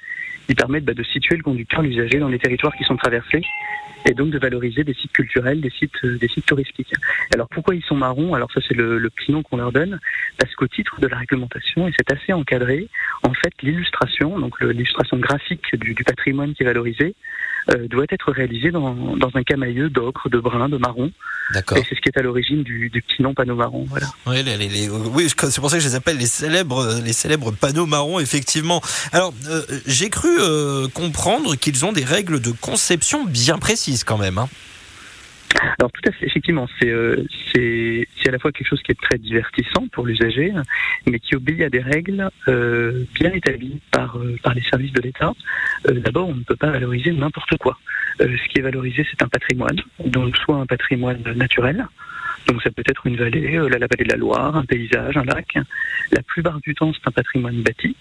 [0.49, 3.43] ils permettent bah, de situer le conducteur, l'usager, dans les territoires qui sont traversés
[4.09, 6.93] et donc de valoriser des sites culturels, des sites, euh, des sites touristiques.
[7.35, 8.35] Alors pourquoi ils sont marrons?
[8.35, 9.99] Alors ça c'est le, le petit nom qu'on leur donne,
[10.39, 12.89] parce qu'au titre de la réglementation, et c'est assez encadré,
[13.25, 17.17] en fait l'illustration, donc l'illustration graphique du, du patrimoine qui est valorisé,
[17.71, 21.11] euh, doit être réalisée dans, dans un camailleux d'ocre, de brun, de marron,
[21.53, 21.79] D'accord.
[21.79, 23.87] et c'est ce qui est à l'origine du, du petit nom panneau marron.
[23.89, 24.07] Voilà.
[24.27, 27.13] Oui, les, les- les- oui, c'est pour ça que je les appelle les célèbres, les
[27.13, 28.81] célèbres panneaux marrons, effectivement.
[29.13, 34.19] Alors, euh, j'ai cru euh, comprendre qu'ils ont des règles de conception bien précises quand
[34.19, 34.39] même.
[34.39, 34.49] Hein.
[35.79, 39.01] Alors tout à fait, effectivement, c'est euh, c'est à la fois quelque chose qui est
[39.01, 40.53] très divertissant pour l'usager,
[41.07, 45.01] mais qui obéit à des règles euh, bien établies par euh, par les services de
[45.01, 45.33] l'État.
[45.89, 47.79] Euh, D'abord, on ne peut pas valoriser n'importe quoi.
[48.21, 51.87] Euh, ce qui est valorisé, c'est un patrimoine, donc soit un patrimoine naturel.
[52.47, 55.25] Donc ça peut être une vallée, euh, la, vallée de la Loire, un paysage, un
[55.25, 55.59] lac.
[56.13, 57.97] La plupart du temps, c'est un patrimoine bâti,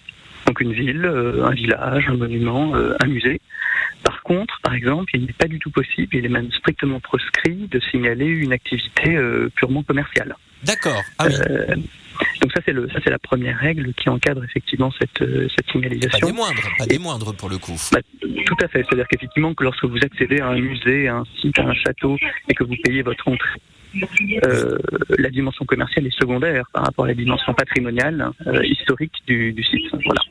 [0.45, 3.41] donc une ville, un village, un monument, un musée.
[4.03, 7.67] Par contre, par exemple, il n'est pas du tout possible, il est même strictement proscrit
[7.67, 10.35] de signaler une activité euh, purement commerciale.
[10.63, 11.01] D'accord.
[11.17, 11.33] Ah oui.
[11.49, 11.75] Euh,
[12.41, 15.65] donc ça c'est le ça c'est la première règle qui encadre effectivement cette euh, cette
[15.65, 16.27] Pas signalisation.
[16.27, 17.75] des moindres, pas des moindres pour le coup.
[17.91, 21.23] Bah, tout à fait, c'est-à-dire qu'effectivement que lorsque vous accédez à un musée, à un
[21.41, 22.17] site, à un château
[22.47, 23.59] et que vous payez votre entrée
[24.45, 24.77] euh,
[25.17, 29.63] la dimension commerciale est secondaire par rapport à la dimension patrimoniale euh, historique du, du
[29.63, 29.85] site.
[29.91, 30.21] Voilà.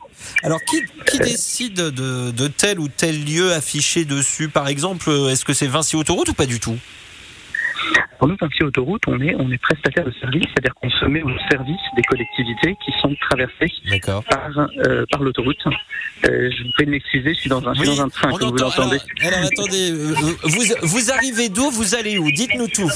[0.43, 4.49] Alors, qui, qui décide de, de tel ou tel lieu affiché dessus?
[4.49, 6.77] Par exemple, est-ce que c'est Vinci Autoroute ou pas du tout?
[8.19, 11.23] Pour nous, Vinci Autoroute, on est, on est prestataire de service, c'est-à-dire qu'on se met
[11.23, 15.59] au service des collectivités qui sont traversées par, euh, par l'autoroute.
[15.67, 18.37] Euh, je vous prie de m'excuser, je suis dans un, Oui, dans un train, vous
[18.37, 18.65] entend.
[18.65, 18.99] l'entendez.
[19.21, 21.71] Alors, alors, attendez, euh, vous, vous arrivez d'où?
[21.71, 22.31] Vous allez où?
[22.31, 22.91] Dites-nous tout.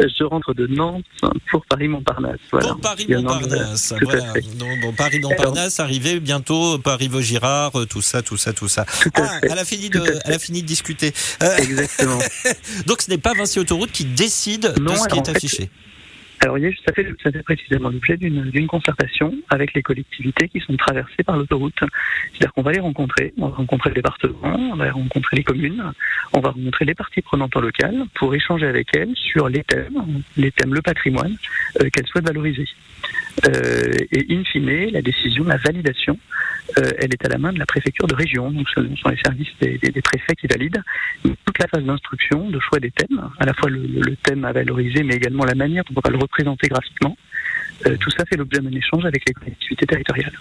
[0.00, 1.04] Euh, Je rentre de Nantes
[1.50, 2.38] pour Paris-Montparnasse.
[2.50, 2.68] Voilà.
[2.68, 3.94] Pour Paris-Montparnasse.
[4.02, 4.32] Voilà.
[4.80, 8.84] bon, Paris-Montparnasse, arrivé bientôt, Paris-Vaugirard, euh, tout ça, tout ça, tout ça.
[9.02, 10.18] Tout Ah, elle a fini de, à fait.
[10.24, 11.12] elle a fini de discuter.
[11.42, 12.18] Euh, Exactement.
[12.86, 15.70] donc, ce n'est pas Vinci Autoroute qui décide Non, de ce qui est fait, affiché.
[16.42, 19.82] Alors, il y a, ça, fait, ça fait précisément l'objet d'une d'une concertation avec les
[19.82, 21.78] collectivités qui sont traversées par l'autoroute.
[22.32, 25.84] C'est-à-dire qu'on va les rencontrer, on va rencontrer le département, on va rencontrer les communes,
[26.32, 30.02] on va rencontrer les parties prenantes en local pour échanger avec elles sur les thèmes,
[30.36, 31.36] les thèmes, le patrimoine
[31.80, 32.66] euh, qu'elles souhaitent valoriser.
[33.48, 36.18] Euh, et in fine, la décision, la validation,
[36.78, 38.50] euh, elle est à la main de la préfecture de région.
[38.50, 40.82] Donc, ce sont les services des, préfets qui valident
[41.22, 44.52] toute la phase d'instruction, de choix des thèmes, à la fois le, le thème à
[44.52, 47.16] valoriser, mais également la manière dont on va le représenter graphiquement.
[47.86, 50.32] Euh, tout ça fait l'objet d'un échange avec les collectivités territoriales.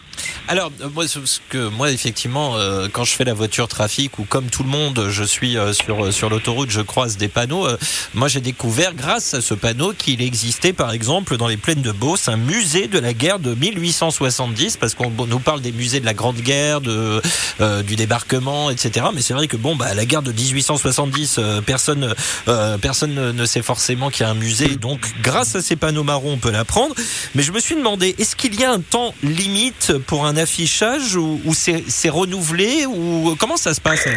[0.47, 1.19] Alors, euh, moi, ce
[1.49, 5.07] que moi, effectivement, euh, quand je fais la voiture trafic ou comme tout le monde,
[5.09, 7.65] je suis euh, sur sur l'autoroute, je croise des panneaux.
[7.67, 7.77] euh,
[8.13, 11.91] moi, j'ai découvert, grâce à ce panneau, qu'il existait, par exemple, dans les plaines de
[11.91, 16.05] Beauce, un musée de la guerre de 1870, parce qu'on nous parle des musées de
[16.05, 17.21] la Grande Guerre, de
[17.61, 19.07] euh, du débarquement, etc.
[19.13, 22.13] Mais c'est vrai que bon, bah, la guerre de 1870, euh, personne
[22.47, 24.75] euh, personne ne, ne sait forcément qu'il y a un musée.
[24.75, 26.95] Donc, grâce à ces panneaux marrons, on peut l'apprendre.
[27.36, 31.15] Mais je me suis demandé, est-ce qu'il y a un temps limite pour un affichage
[31.15, 34.07] ou, c'est renouvelé ou comment ça se passe?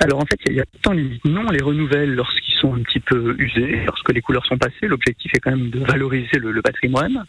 [0.00, 1.24] Alors en fait, il y a de temps limite.
[1.24, 4.86] Non, on les renouvelle lorsqu'ils sont un petit peu usés, lorsque les couleurs sont passées.
[4.86, 7.24] L'objectif est quand même de valoriser le, le patrimoine.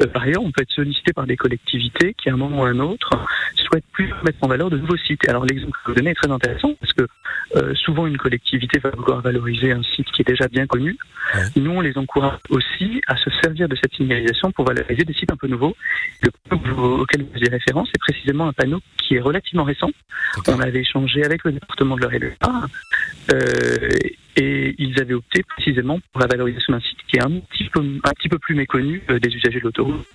[0.00, 2.64] Euh, par ailleurs, on peut être sollicité par des collectivités qui, à un moment ou
[2.64, 3.10] à un autre,
[3.56, 5.26] souhaitent plus mettre en valeur de nouveaux sites.
[5.28, 7.06] Alors l'exemple que vous donnez est très intéressant parce que
[7.56, 10.96] euh, souvent une collectivité va vouloir valoriser un site qui est déjà bien connu.
[11.34, 11.42] Ouais.
[11.56, 15.32] Nous, on les encourage aussi à se servir de cette signalisation pour valoriser des sites
[15.32, 15.76] un peu nouveaux.
[16.22, 19.90] Le panneau auquel vous faisiez référence est précisément un panneau qui est relativement récent.
[20.48, 22.34] On avait échangé avec le département de leur élu
[23.32, 23.88] euh,
[24.36, 27.80] et ils avaient opté précisément pour la valorisation d'un site qui est un petit peu,
[27.80, 30.06] un petit peu plus méconnu euh, des usagers de l'autoroute.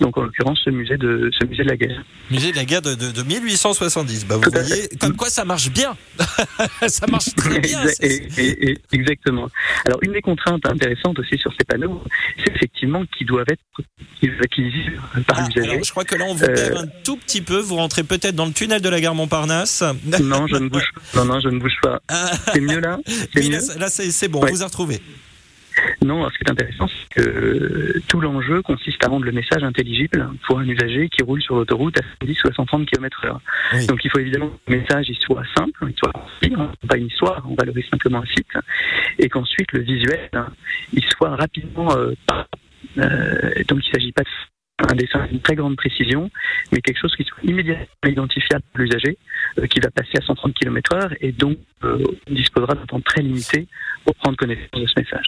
[0.00, 2.02] Donc en l'occurrence ce musée de ce musée de la guerre.
[2.30, 4.26] Musée de la guerre de, de, de 1870.
[4.26, 5.96] Bah, vous voyez, comme quoi ça marche bien.
[6.88, 7.84] ça marche très bien.
[7.84, 8.06] Exa- c'est-
[8.38, 9.48] et- et- et- exactement.
[9.86, 12.02] Alors une des contraintes intéressantes aussi sur ces panneaux,
[12.44, 13.62] c'est effectivement qu'ils doivent être
[14.42, 15.80] acquisibles par Ah, l'usager.
[15.84, 17.58] je crois que là, on vous Euh, perd un tout petit peu.
[17.58, 19.82] Vous rentrez peut-être dans le tunnel de la gare Montparnasse.
[20.22, 21.24] Non, je ne bouge pas.
[21.24, 22.00] Non, non, je ne bouge pas.
[22.08, 22.98] Ah, C'est mieux là?
[23.06, 23.58] C'est oui, mieux?
[23.78, 24.50] là, c'est bon, Ouais.
[24.50, 25.00] on vous a retrouvé.
[26.02, 29.62] Non, ce qui est intéressant, c'est que euh, tout l'enjeu consiste à rendre le message
[29.62, 33.40] intelligible pour un usager qui roule sur l'autoroute à 110 ou à 130 km heure.
[33.72, 33.86] Oui.
[33.86, 36.96] Donc il faut évidemment que le message il soit simple, il soit concis, hein, pas
[36.96, 38.48] une histoire, on valorise simplement un site,
[39.18, 40.48] et qu'ensuite le visuel, hein,
[40.92, 41.96] il soit rapidement...
[41.96, 42.12] euh,
[42.98, 44.28] euh, donc il ne s'agit pas de
[44.88, 46.30] un dessin d'une très grande précision,
[46.72, 49.18] mais quelque chose qui soit immédiatement identifiable pour l'usager,
[49.58, 53.22] euh, qui va passer à 130 km heure, et donc euh, disposera d'un temps très
[53.22, 53.66] limité
[54.04, 55.26] pour prendre connaissance de ce message.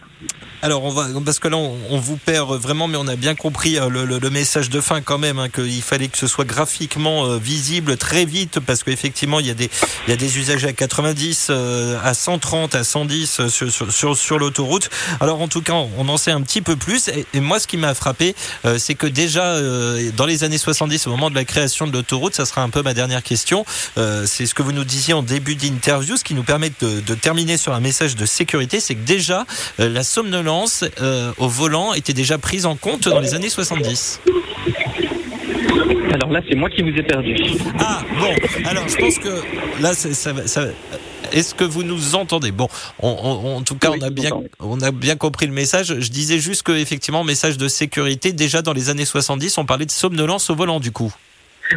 [0.62, 3.34] Alors, on va, parce que là, on, on vous perd vraiment, mais on a bien
[3.34, 7.36] compris euh, le, message de fin quand même, hein, qu'il fallait que ce soit graphiquement
[7.36, 9.68] visible très vite, parce qu'effectivement, il y a des,
[10.06, 14.38] il y a des usagers à 90, euh, à 130, à 110 euh, sur, sur,
[14.38, 14.88] l'autoroute.
[15.20, 17.08] Alors, en tout cas, on en sait un petit peu plus.
[17.08, 18.34] Et, moi, ce qui m'a frappé,
[18.78, 22.34] c'est que déjà, euh, dans les années 70, au moment de la création de l'autoroute,
[22.34, 23.64] ça sera un peu ma dernière question.
[23.98, 27.00] Euh, c'est ce que vous nous disiez en début d'interview, ce qui nous permet de,
[27.00, 29.44] de terminer sur un message de sécurité, c'est que déjà,
[29.80, 30.84] euh, la somnolence
[31.38, 34.20] au volant était déjà prise en compte dans les années 70.
[36.12, 37.36] Alors là, c'est moi qui vous ai perdu.
[37.78, 38.34] Ah, bon,
[38.66, 39.42] alors je pense que
[39.80, 40.66] là, ça, va- ça,
[41.32, 42.52] est-ce que vous nous entendez?
[42.52, 42.68] Bon,
[43.00, 44.30] on- on- en tout cas, Oui, on, a bien,
[44.60, 45.98] on a bien compris le message.
[46.00, 49.86] Je disais juste que, effectivement, message de sécurité, déjà dans les années 70, on parlait
[49.86, 51.12] de somnolence au volant, du coup.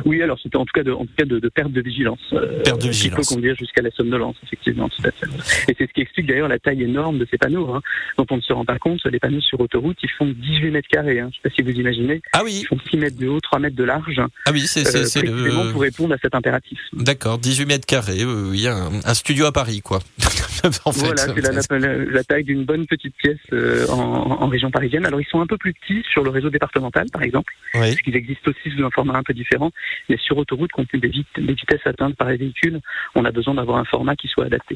[0.06, 2.20] Oui, alors c'était en tout cas de, en tout cas de, de perte de vigilance.
[2.34, 3.30] euh, Perte de Qui vigilance.
[3.30, 5.28] peut conduire jusqu'à la somnolence, effectivement, tout à fait.
[5.72, 7.82] Et c'est ce qui explique d'ailleurs la taille énorme de ces panneaux, hein,
[8.18, 9.00] dont on ne se rend pas compte.
[9.06, 11.20] Les panneaux sur autoroute, ils font 18 mètres carrés.
[11.20, 11.30] Hein.
[11.32, 12.22] Je ne sais pas si vous imaginez.
[12.34, 14.84] Ah Ils oui, font 6 mètres de haut, 3 mètres de large, ah oui, c'est
[14.86, 15.72] c'est- euh, le.
[15.72, 16.80] pour répondre à cet impératif.
[16.94, 18.22] D'accord, 18 mètres carrés.
[18.22, 20.00] euh, Il y a un, un studio à Paris, quoi.
[20.86, 21.00] en fait.
[21.06, 23.98] Voilà, c'est la, la- la taille d'une bonne petite pièce euh, en,
[24.42, 25.06] en région parisienne.
[25.06, 27.82] Alors ils sont un peu plus petits sur le réseau départemental, par exemple, Oui.
[27.82, 29.72] parce qu'ils existent aussi sous un format un peu différent.
[30.10, 32.80] Mais sur autoroute, compte tenu des, vit- des vitesses atteintes par les véhicules,
[33.16, 34.76] on a besoin d'avoir un format qui soit adapté.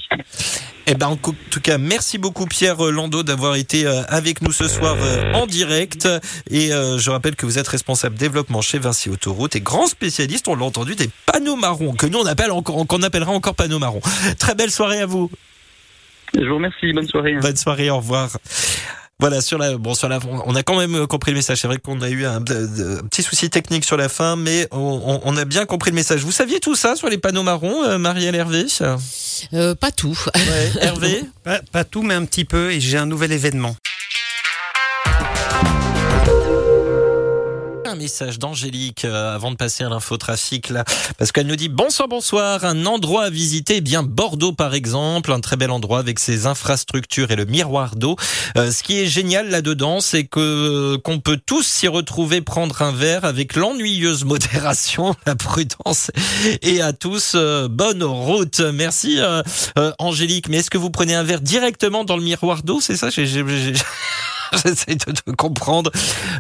[0.88, 4.52] Eh ben, en tout cas, merci beaucoup Pierre euh, Landau d'avoir été euh, avec nous
[4.52, 6.08] ce soir euh, en direct.
[6.50, 10.56] Et je rappelle que vous êtes responsable développement chez Vinci Autoroute et grand spécialiste, on
[10.56, 14.02] l'a entendu, des panneaux marrons que nous on appelle encore, qu'on appellera encore panneaux marrons.
[14.40, 15.30] Très belle soirée à vous.
[16.34, 17.36] Je vous remercie, bonne soirée.
[17.36, 17.40] hein.
[17.42, 18.30] Bonne soirée, au revoir.
[19.20, 21.60] Voilà, sur la, bon, sur la, on a quand même compris le message.
[21.60, 24.78] C'est vrai qu'on a eu un, un petit souci technique sur la fin, mais on,
[24.80, 26.22] on- on a bien compris le message.
[26.22, 28.66] Vous saviez tout ça sur les panneaux marrons, euh, Marielle Hervé?
[29.54, 30.18] Euh, pas tout.
[30.82, 31.24] Hervé?
[31.44, 33.76] Pas, pas tout, mais un petit peu, et j'ai un nouvel événement.
[38.10, 40.84] Message d'Angélique euh, avant de passer à l'infotrafic là,
[41.20, 45.32] parce qu'elle nous dit bonsoir bonsoir, un endroit à visiter, eh bien Bordeaux par exemple,
[45.32, 48.16] un très bel endroit avec ses infrastructures et le miroir d'eau.
[48.58, 52.92] Euh, ce qui est génial là-dedans, c'est que qu'on peut tous s'y retrouver prendre un
[52.92, 56.10] verre avec l'ennuyeuse modération, la prudence
[56.64, 58.60] et à tous euh, bonne route.
[58.60, 59.44] Merci euh,
[59.78, 60.50] euh, Angélique.
[60.50, 62.82] Mais est-ce que vous prenez un verre directement dans le miroir d'eau?
[62.82, 63.12] C'est ça?
[63.12, 63.74] J'ai- j'ai- j'ai-
[64.64, 65.92] J'essaie de, de comprendre.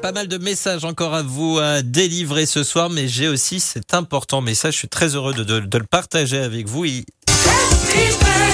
[0.05, 3.95] Pas mal de messages encore à vous à délivrer ce soir, mais j'ai aussi cet
[3.95, 4.73] important message.
[4.73, 6.85] Je suis très heureux de, le partager avec vous.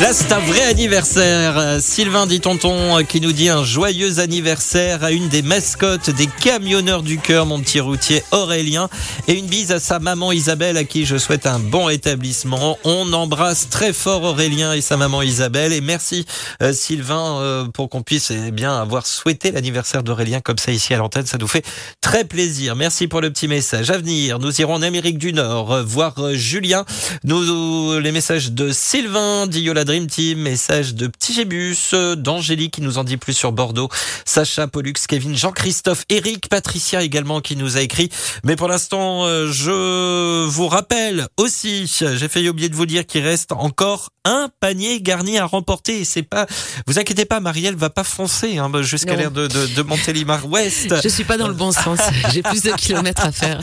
[0.01, 1.59] Là, c'est un vrai anniversaire.
[1.59, 6.09] Euh, Sylvain dit tonton euh, qui nous dit un joyeux anniversaire à une des mascottes
[6.09, 8.89] des camionneurs du cœur, mon petit routier Aurélien.
[9.27, 12.79] Et une bise à sa maman Isabelle à qui je souhaite un bon rétablissement.
[12.83, 15.71] On embrasse très fort Aurélien et sa maman Isabelle.
[15.71, 16.25] Et merci
[16.63, 20.97] euh, Sylvain pour qu'on puisse eh bien avoir souhaité l'anniversaire d'Aurélien comme ça ici à
[20.97, 21.27] l'antenne.
[21.27, 21.63] Ça nous fait
[22.01, 22.75] très plaisir.
[22.75, 23.91] Merci pour le petit message.
[23.91, 26.85] À venir, nous irons en Amérique du Nord voir Julien.
[27.23, 32.81] Nous, les messages de Sylvain, d'Iola Dream Team, message de Petit Gébus, euh, d'Angélique qui
[32.81, 33.89] nous en dit plus sur Bordeaux,
[34.23, 38.09] Sacha, Pollux, Kevin, Jean-Christophe, Eric, Patricia également qui nous a écrit.
[38.45, 43.25] Mais pour l'instant, euh, je vous rappelle aussi, j'ai failli oublier de vous dire qu'il
[43.25, 46.05] reste encore un panier garni à remporter.
[46.05, 46.45] C'est pas,
[46.87, 50.95] vous inquiétez pas, Marielle va pas foncer hein, jusqu'à l'air de, de, de Montélimar Ouest.
[51.03, 51.99] Je suis pas dans le bon sens.
[52.31, 53.59] J'ai plus de kilomètres à faire.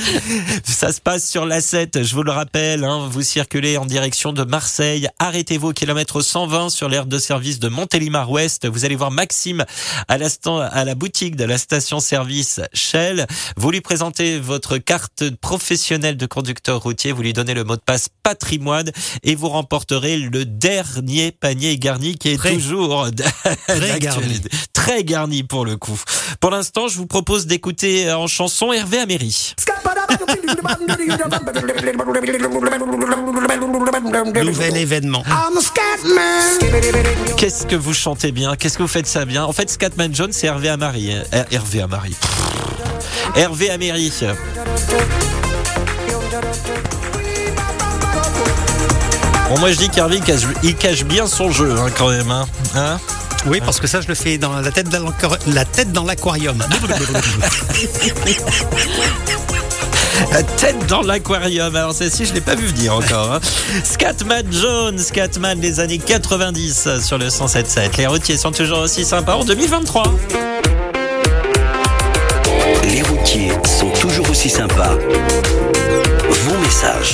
[0.65, 4.35] Ça se passe sur la 7, je vous le rappelle, hein, vous circulez en direction
[4.35, 5.73] de Marseille, arrêtez-vous au
[6.19, 9.65] kilomètre 120 sur l'aire de service de Montélimar Ouest, vous allez voir Maxime
[10.09, 10.27] à la,
[10.73, 16.83] à la boutique de la station-service Shell, vous lui présentez votre carte professionnelle de conducteur
[16.83, 18.91] routier, vous lui donnez le mot de passe patrimoine
[19.23, 23.09] et vous remporterez le dernier panier garni qui est Très- toujours
[23.67, 24.01] Très garni.
[24.01, 24.51] d'actualité.
[24.73, 26.01] Très garni pour le coup.
[26.41, 29.55] Pour l'instant, je vous propose d'écouter en chanson Hervé Améry.
[34.45, 35.23] Nouvel événement.
[37.37, 38.55] Qu'est-ce que vous chantez bien?
[38.57, 39.45] Qu'est-ce que vous faites ça bien?
[39.45, 41.13] En fait, Scatman John, c'est Hervé Amary.
[41.35, 42.15] Euh, Hervé Amary.
[43.35, 44.13] Hervé Améry.
[49.49, 52.31] Bon, moi je dis qu'Hervé il cache, il cache bien son jeu hein, quand même.
[52.31, 52.99] Hein Hein?
[53.47, 56.05] Oui, parce que ça, je le fais dans la tête dans l'aquar- la tête dans
[56.05, 56.59] l'aquarium.
[60.33, 61.75] La tête dans l'aquarium.
[61.75, 63.33] Alors celle-ci, je l'ai pas vu venir encore.
[63.33, 63.41] Hein.
[63.85, 67.97] Scatman John, Scatman des années 90 sur le 107.7.
[67.99, 70.05] Les routiers sont toujours aussi sympas en 2023.
[72.85, 74.97] Les routiers sont toujours aussi sympas.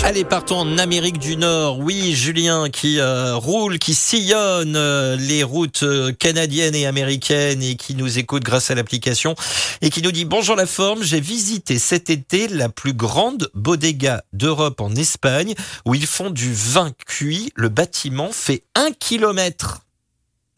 [0.05, 1.79] Allez, partons en Amérique du Nord.
[1.79, 7.75] Oui, Julien qui euh, roule, qui sillonne euh, les routes euh, canadiennes et américaines et
[7.75, 9.35] qui nous écoute grâce à l'application
[9.81, 11.03] et qui nous dit bonjour la forme.
[11.03, 15.55] J'ai visité cet été la plus grande bodega d'Europe en Espagne
[15.85, 17.51] où ils font du vin cuit.
[17.57, 19.81] Le bâtiment fait un kilomètre.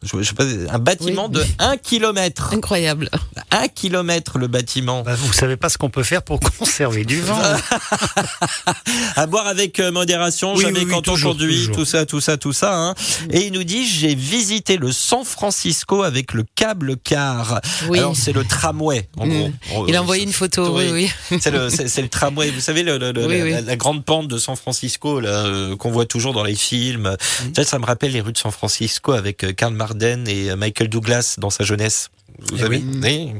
[0.03, 1.39] Je, je sais pas, un bâtiment Oui.
[1.39, 2.53] de 1 km.
[2.53, 3.09] Incroyable.
[3.49, 5.01] 1 km le bâtiment.
[5.01, 7.39] Bah, vous savez pas ce qu'on peut faire pour conserver du vent.
[9.15, 11.35] À boire avec euh, modération, Oui, jamais oui, quand toujours.
[11.73, 12.75] tout ça, tout ça, tout ça.
[12.77, 12.95] hein.
[13.31, 17.59] Et il nous dit, j'ai visité le San Francisco avec le câble car.
[17.89, 17.97] Oui.
[17.99, 19.51] Alors c'est le tramway, en Mm.
[19.71, 19.87] gros.
[19.87, 21.11] Il a envoyé une photo, oui, oui.
[21.41, 22.51] C'est le, le tramway.
[22.51, 23.51] Vous savez, le, le- le- Oui, la, oui.
[23.51, 27.15] la- la grande pente de San Francisco, là, euh, qu'on voit toujours dans les films.
[27.43, 27.55] Mm.
[27.55, 30.55] Ça, ça me rappelle les rues de San Francisco avec euh, Karl Marden et euh,
[30.57, 32.09] Michael Douglas dans sa jeunesse.
[32.39, 33.31] Vous Eh savez oui.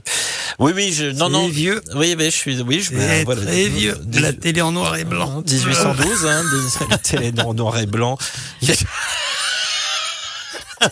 [0.59, 0.93] oui.
[0.93, 1.47] je, non, non.
[1.47, 1.81] vieux.
[1.95, 2.95] Oui, mais je suis, oui, je,
[3.25, 3.41] voilà.
[3.43, 3.97] très vieux.
[4.03, 5.43] Dix- La télé en noir et blanc.
[5.45, 8.17] 1812, hein, des la télé en noir et blanc.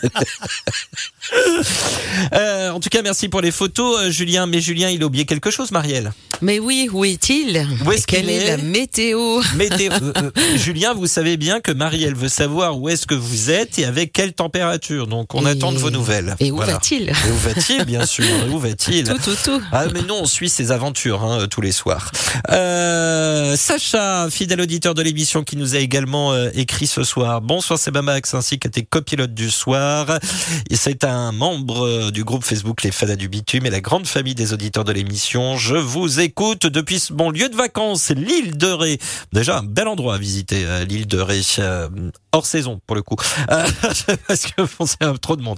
[2.33, 4.45] Euh, en tout cas, merci pour les photos, euh, Julien.
[4.45, 6.11] Mais Julien, il a oublié quelque chose, Marielle.
[6.41, 11.07] Mais oui, où est-il Où est-ce Quelle est, est la météo Météo- euh, Julien, vous
[11.07, 15.07] savez bien que Marielle veut savoir où est-ce que vous êtes et avec quelle température.
[15.07, 16.35] Donc, on Et- attend de vos nouvelles.
[16.39, 16.73] Et où Voilà.
[16.73, 19.61] va-t-il Et où va-t-il, bien sûr Et Où va-t-il Tout, tout, tout.
[19.71, 22.11] Ah mais non, on suit ses aventures hein, tous les soirs.
[22.51, 27.41] Euh, Sacha, fidèle auditeur de l'émission qui nous a également écrit ce soir.
[27.41, 29.74] Bonsoir Sebamax ainsi qu'à tes copilotes du soir.
[30.71, 34.35] C'est un membre euh, du groupe Facebook Les Fadas du Bitume et la grande famille
[34.35, 35.57] des auditeurs de l'émission.
[35.57, 38.99] Je vous écoute depuis mon lieu de vacances, l'île de Ré.
[39.33, 41.41] Déjà un bel endroit à visiter, euh, l'île de Ré.
[41.59, 41.89] euh,
[42.35, 43.15] hors saison pour le coup.
[44.27, 45.57] Parce que bon, c'est trop de monde.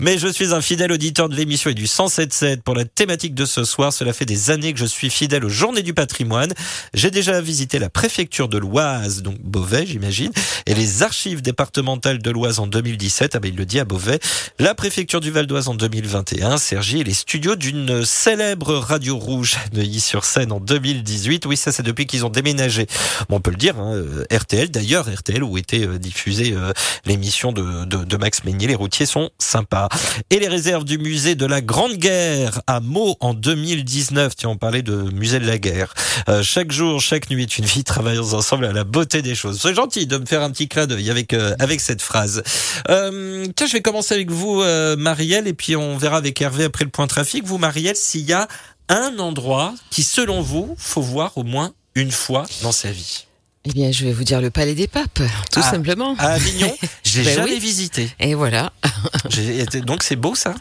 [0.00, 3.44] Mais je suis un fidèle auditeur de l'émission et du 107.7 pour la thématique de
[3.46, 3.92] ce soir.
[3.92, 6.52] Cela fait des années que je suis fidèle aux Journées du patrimoine.
[6.94, 10.32] J'ai déjà visité la préfecture de l'Oise, donc Beauvais, j'imagine,
[10.66, 13.36] et les archives départementales de l'Oise en 2017.
[13.36, 14.20] Ah ben, le dit à Beauvais.
[14.58, 16.58] La préfecture du Val d'Oise en 2021.
[16.58, 21.46] Sergi et les studios d'une célèbre radio rouge à Neuilly-sur-Seine en 2018.
[21.46, 22.86] Oui, ça, c'est depuis qu'ils ont déménagé.
[23.28, 24.70] Bon, on peut le dire, hein, euh, RTL.
[24.70, 26.72] D'ailleurs, RTL où était euh, diffusée euh,
[27.06, 28.68] l'émission de, de, de Max Meignier.
[28.68, 29.88] Les routiers sont sympas.
[30.30, 34.36] Et les réserves du musée de la Grande Guerre à Meaux en 2019.
[34.36, 35.94] Tiens, on parlait de musée de la guerre.
[36.28, 37.84] Euh, chaque jour, chaque nuit est une vie.
[37.84, 39.60] Travaillons ensemble à la beauté des choses.
[39.60, 42.42] C'est gentil de me faire un petit clin d'œil avec euh, avec cette phrase.
[42.88, 46.64] Euh, tiens, je vais commencer avec vous, euh, Marielle, et puis on verra avec Hervé
[46.64, 47.44] après le point trafic.
[47.44, 48.48] Vous, Marielle, s'il y a
[48.88, 53.25] un endroit qui, selon vous, faut voir au moins une fois dans sa vie.
[53.68, 55.70] Eh bien, je vais vous dire le Palais des Papes, tout Ah.
[55.70, 56.14] simplement.
[56.18, 56.72] À Avignon,
[57.04, 57.58] j'ai Ben jamais oui.
[57.58, 58.08] visité.
[58.20, 58.72] Et voilà.
[59.36, 60.54] Été- Donc c'est beau ça.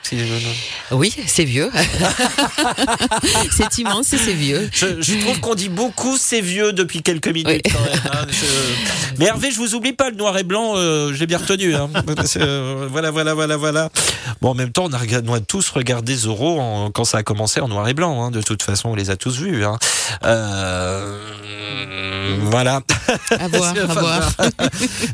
[0.90, 1.70] Oui, c'est vieux.
[3.52, 4.68] c'est immense et c'est vieux.
[4.74, 7.72] Je, je trouve qu'on dit beaucoup c'est vieux depuis quelques minutes Oui.
[7.72, 8.02] quand même.
[8.12, 8.26] hein.
[8.28, 11.76] Je- Mais Hervé, je vous oublie pas le noir et blanc, euh, j'ai bien retenu.
[11.76, 11.90] Hein.
[12.38, 13.90] Euh, voilà, voilà, voilà, voilà.
[14.42, 17.24] Bon, en même temps, on a, on a tous regardé Zorro en- quand ça a
[17.24, 18.24] commencé en noir et blanc.
[18.26, 18.32] hein.
[18.32, 19.64] De toute façon, on les a tous vus.
[20.24, 21.20] Euh,
[22.42, 22.82] voilà.
[23.32, 24.32] À voir, à voir.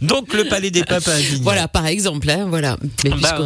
[0.02, 1.44] Donc le Palais des Papes à Avignon.
[1.44, 2.78] Voilà, par exemple, hein, voilà.
[3.04, 3.38] Mais Bah,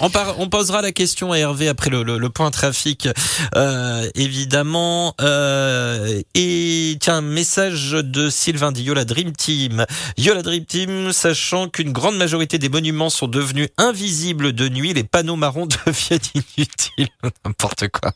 [0.00, 3.08] on, par- on posera la question à Hervé après le, le- le point trafic,
[3.56, 5.14] euh, évidemment.
[5.20, 9.84] Euh, et tiens, message de Sylvain dit Yola Dream Team.
[10.16, 15.04] Yola Dream Team, sachant qu'une grande majorité des monuments sont devenus invisibles de nuit, les
[15.04, 17.08] panneaux marrons deviennent inutiles.
[17.44, 18.12] N'importe quoi.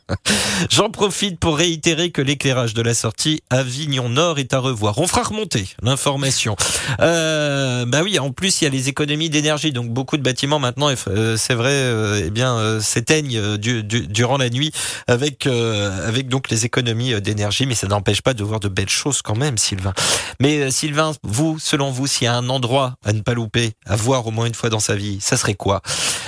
[0.69, 4.97] J'en profite pour réitérer que l'éclairage de la sortie Avignon Nord est à revoir.
[4.97, 6.55] On fera remonter l'information.
[6.99, 10.59] Euh, bah oui, en plus il y a les économies d'énergie, donc beaucoup de bâtiments
[10.59, 14.71] maintenant, euh, c'est vrai, euh, eh bien euh, s'éteignent du- du- durant la nuit
[15.07, 18.89] avec euh, avec donc les économies d'énergie, mais ça n'empêche pas de voir de belles
[18.89, 19.93] choses quand même, Sylvain.
[20.39, 23.95] Mais Sylvain, vous, selon vous, s'il y a un endroit à ne pas louper, à
[23.95, 25.81] voir au moins une fois dans sa vie, ça serait quoi?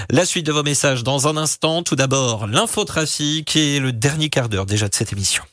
[0.09, 1.83] La suite de vos messages dans un instant.
[1.83, 5.43] Tout d'abord, l'infotrafic et le dernier quart d'heure déjà de cette émission.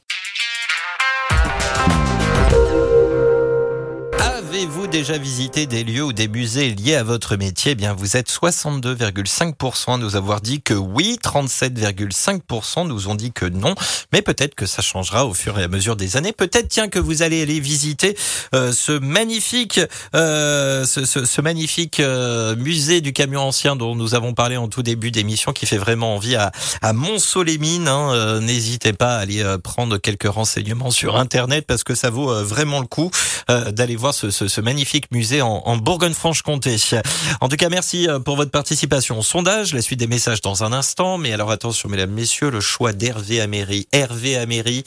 [4.64, 7.72] Avez-vous déjà visité des lieux ou des musées liés à votre métier?
[7.72, 13.30] Eh bien, vous êtes 62,5% à nous avoir dit que oui, 37,5% nous ont dit
[13.30, 13.74] que non.
[14.14, 16.32] Mais peut-être que ça changera au fur et à mesure des années.
[16.32, 18.16] Peut-être, tiens, que vous allez aller visiter
[18.54, 19.80] euh, ce magnifique,
[20.14, 24.68] euh, ce, ce- ce magnifique euh, musée du camion ancien dont nous avons parlé en
[24.68, 27.86] tout début d'émission, qui fait vraiment envie à, à Mont-Solémine.
[27.86, 28.12] hein.
[28.14, 32.32] Euh, N'hésitez pas à aller euh, prendre quelques renseignements sur Internet parce que ça vaut
[32.32, 33.10] euh, vraiment le coup
[33.48, 36.76] d'aller voir ce, ce- ce magnifique musée en, Bourgogne-Franche-Comté.
[37.40, 39.74] En tout cas, merci euh, pour votre participation au sondage.
[39.74, 41.18] La suite des messages dans un instant.
[41.18, 43.88] Mais alors attention, mesdames, messieurs, le choix d'Hervé Améry.
[43.90, 44.84] Hervé Améry,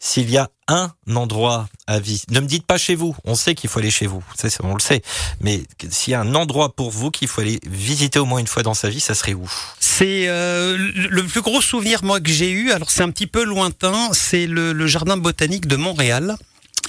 [0.00, 3.14] s'il y a un endroit à visiter, ne me dites pas chez vous.
[3.24, 4.24] On sait qu'il faut aller chez vous.
[4.64, 5.02] On le sait.
[5.40, 8.48] Mais s'il y a un endroit pour vous qu'il faut aller visiter au moins une
[8.48, 9.48] fois dans sa vie, ça serait où?
[9.78, 12.72] C'est euh, le plus gros souvenir que j'ai eu.
[12.72, 14.10] Alors c'est un petit peu lointain.
[14.12, 16.36] C'est le jardin botanique de Montréal.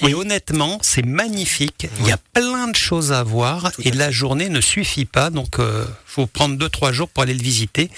[0.06, 1.88] Et honnêtement, c'est magnifique.
[2.00, 5.30] Il y a plein de choses à voir et la journée ne suffit pas.
[5.30, 7.90] Donc, euh, faut prendre deux trois jours pour aller le visiter.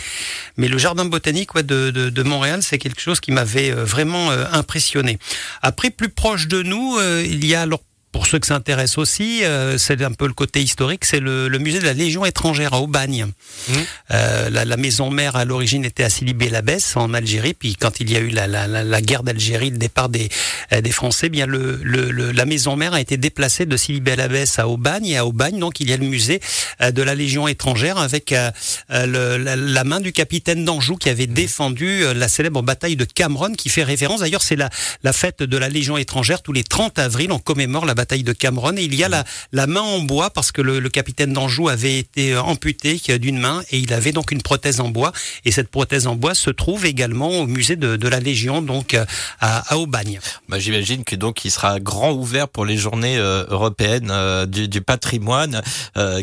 [0.57, 3.85] Mais le jardin botanique ouais, de, de, de Montréal, c'est quelque chose qui m'avait euh,
[3.85, 5.19] vraiment euh, impressionné.
[5.63, 7.83] Après, plus proche de nous, euh, il y a alors
[8.13, 11.49] pour ceux que ça intéresse aussi, euh, c'est un peu le côté historique, c'est le,
[11.49, 13.27] le musée de la Légion étrangère à Aubagne.
[13.27, 13.73] Mmh.
[14.13, 16.09] Euh, la, la maison mère à l'origine était à
[16.55, 19.79] Abbès en Algérie, puis quand il y a eu la, la, la, guerre d'Algérie, le
[19.79, 20.29] départ des,
[20.73, 23.77] euh, des Français, bien le, le, le- la maison mère a été déplacée de
[24.21, 26.41] Abbès à Aubagne, et à Aubagne donc il y a le musée
[26.81, 28.51] euh, de la Légion étrangère avec euh,
[28.91, 32.97] euh, le- la, la main du capitaine d'Anjou qui avait défendu euh, la célèbre bataille
[32.97, 34.21] de Cameron, qui fait référence.
[34.21, 34.69] D'ailleurs, c'est la,
[35.03, 37.33] la fête de la Légion étrangère tous les 30 avril.
[37.33, 39.11] On commémore la bataille de Cameron et il y a
[39.53, 43.39] la, main en bois parce que le, capitaine d'Anjou avait été euh, amputé euh, d'une
[43.39, 45.13] main et il avait donc une prothèse en bois.
[45.45, 49.05] Et cette prothèse en bois se trouve également au musée de, la Légion, donc euh,
[49.41, 50.19] à, Aubagne.
[50.49, 54.13] Bah, J'imagine que donc il sera grand ouvert pour les journées européennes
[54.47, 55.63] du, patrimoine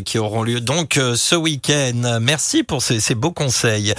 [0.04, 2.18] qui auront lieu donc ce week-end.
[2.20, 3.94] Merci pour ces, beaux conseils.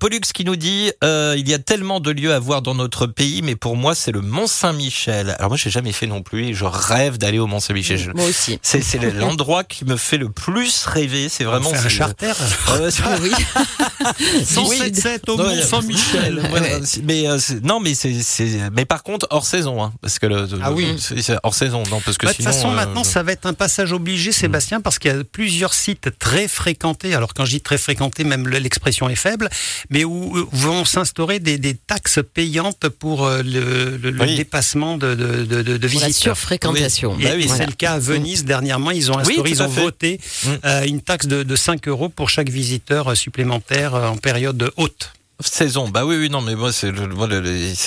[0.00, 3.42] Pollux qui nous dit il y a tellement de lieux à voir dans notre pays,
[3.42, 5.34] mais pour moi c'est le Mont Saint-Michel.
[5.38, 7.98] Alors moi j'ai jamais fait non plus je rêve d'aller au Mont Saint-Michel.
[7.98, 8.58] Je- Moi aussi.
[8.62, 8.82] C'est
[9.14, 11.28] l'endroit qui me fait le plus rêver.
[11.28, 12.32] C'est vraiment fait un charter.
[12.70, 13.30] Euh, Ah oui.
[14.44, 15.50] 107 au Non, Mont
[17.04, 18.12] mais- euh, non, mais c'est,
[18.74, 20.96] mais par contre hors saison, hein, parce que le, Ah oui.
[21.42, 23.54] hors saison, non, parce que Bah, de toute façon, euh, maintenant, ça va être un
[23.54, 27.14] passage obligé, Sébastien, parce qu'il y a plusieurs sites très fréquentés.
[27.14, 29.48] Alors, quand je dis très fréquentés, même le- l'expression est faible,
[29.90, 34.36] mais où, vont s'instaurer des, des taxes payantes pour euh, le, le- le Oui.
[34.36, 36.36] dépassement de, de, de, de Pour la visiteurs.
[37.20, 37.64] Et, Bah oui, et Voilà.
[37.64, 38.44] c'est le cas à Venise.
[38.44, 40.48] Dernièrement, ils ont instauré, ils ont voté Mm.
[40.64, 45.12] euh, une taxe de, de 5 euros pour chaque visiteur supplémentaire euh, en période haute.
[45.44, 46.92] Saison, bah oui, oui, non, mais moi, c'est,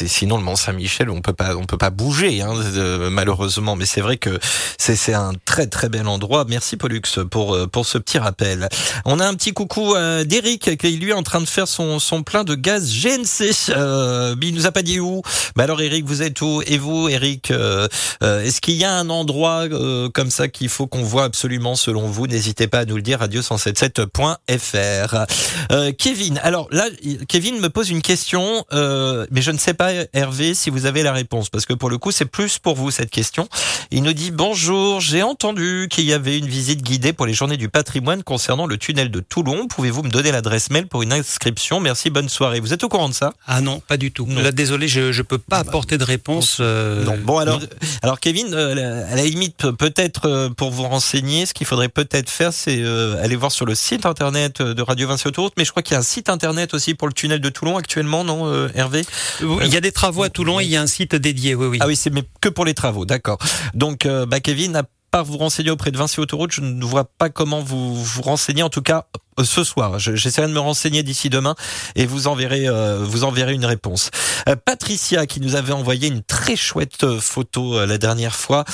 [0.07, 3.75] sinon le Mont Saint-Michel, on peut pas, on peut pas bouger, hein, euh, malheureusement.
[3.75, 4.39] Mais c'est vrai que
[4.77, 6.45] c'est, c'est un très, très bel endroit.
[6.47, 8.67] Merci Pollux pour, euh, pour ce petit rappel.
[9.05, 11.99] On a un petit coucou euh, d'Eric qui lui est en train de faire son,
[11.99, 13.53] son plein de gaz GNC.
[13.69, 15.21] Euh, mais il nous a pas dit où.
[15.55, 16.61] Bah alors Eric, vous êtes où?
[16.65, 17.87] Et vous, Eric, euh,
[18.23, 21.75] euh, est-ce qu'il y a un endroit euh, comme ça qu'il faut qu'on voit absolument
[21.75, 22.27] selon vous?
[22.27, 23.19] N'hésitez pas à nous le dire.
[23.21, 25.25] Radio177.fr.
[25.71, 26.85] Euh, Kevin, alors là,
[27.27, 31.03] Kevin me pose une question, euh, mais je ne sais pas, Hervé, si vous avez
[31.03, 33.47] la réponse, parce que pour le coup, c'est plus pour vous cette question.
[33.91, 37.57] Il nous dit bonjour, j'ai entendu qu'il y avait une visite guidée pour les Journées
[37.57, 39.67] du Patrimoine concernant le tunnel de Toulon.
[39.67, 41.79] Pouvez-vous me donner l'adresse mail pour une inscription?
[41.79, 42.59] Merci, bonne soirée.
[42.59, 43.33] Vous êtes au courant de ça?
[43.47, 44.25] Ah non, pas du tout.
[44.27, 44.41] Non.
[44.41, 46.57] Là, désolé, je ne peux pas apporter de réponse.
[46.59, 47.17] euh, Non.
[47.23, 47.67] Bon alors, non.
[48.01, 51.89] alors Kevin, euh, à la limite, pe- peut-être euh, pour vous renseigner, ce qu'il faudrait
[51.89, 52.83] peut-être faire, c'est
[53.21, 55.53] aller voir sur le site internet de Radio Vinci Autoroute.
[55.57, 57.77] Mais je crois qu'il y a un site internet aussi pour le tunnel de Toulon
[57.77, 59.03] actuellement, non, euh, Hervé
[59.41, 61.55] Oui, Il y a des travaux à Toulon, et il y a un site dédié,
[61.55, 61.77] oui, oui.
[61.81, 63.37] Ah oui, c'est mais que pour les travaux, d'accord.
[63.73, 64.83] Donc, euh, bah, Kevin,
[65.15, 68.63] part vous renseigner auprès de Vinci Autoroute, je ne vois pas comment vous vous renseigner,
[68.63, 69.05] en tout cas
[69.39, 69.97] euh, ce soir.
[69.97, 71.55] Je- J'essaierai de me renseigner d'ici demain
[71.95, 74.09] et vous enverrez, euh, vous enverrez une réponse.
[74.49, 78.65] Euh, Patricia qui nous avait envoyé une très chouette photo la dernière fois.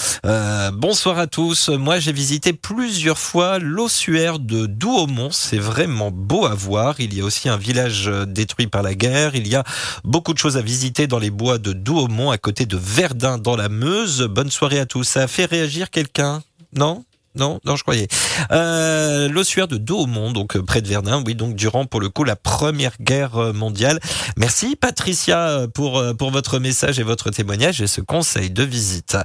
[0.73, 1.69] Bonsoir à tous.
[1.69, 5.29] Moi, j'ai visité plusieurs fois l'ossuaire de Douaumont.
[5.31, 6.95] C'est vraiment beau à voir.
[6.99, 9.35] Il y a aussi un village détruit par la guerre.
[9.35, 9.63] Il y a
[10.03, 13.55] beaucoup de choses à visiter dans les bois de Douaumont à côté de Verdun dans
[13.55, 14.23] la Meuse.
[14.23, 15.03] Bonne soirée à tous.
[15.03, 16.30] Ça a fait réagir quelqu'un
[16.75, 17.03] Non
[17.33, 18.09] non, non, je croyais.
[18.51, 22.25] Euh, L'ossuaire de Douaumont, donc euh, près de Verdun, oui, donc durant pour le coup
[22.25, 24.01] la première guerre euh, mondiale.
[24.35, 29.15] Merci Patricia euh, pour pour votre message et votre témoignage et ce conseil de visite.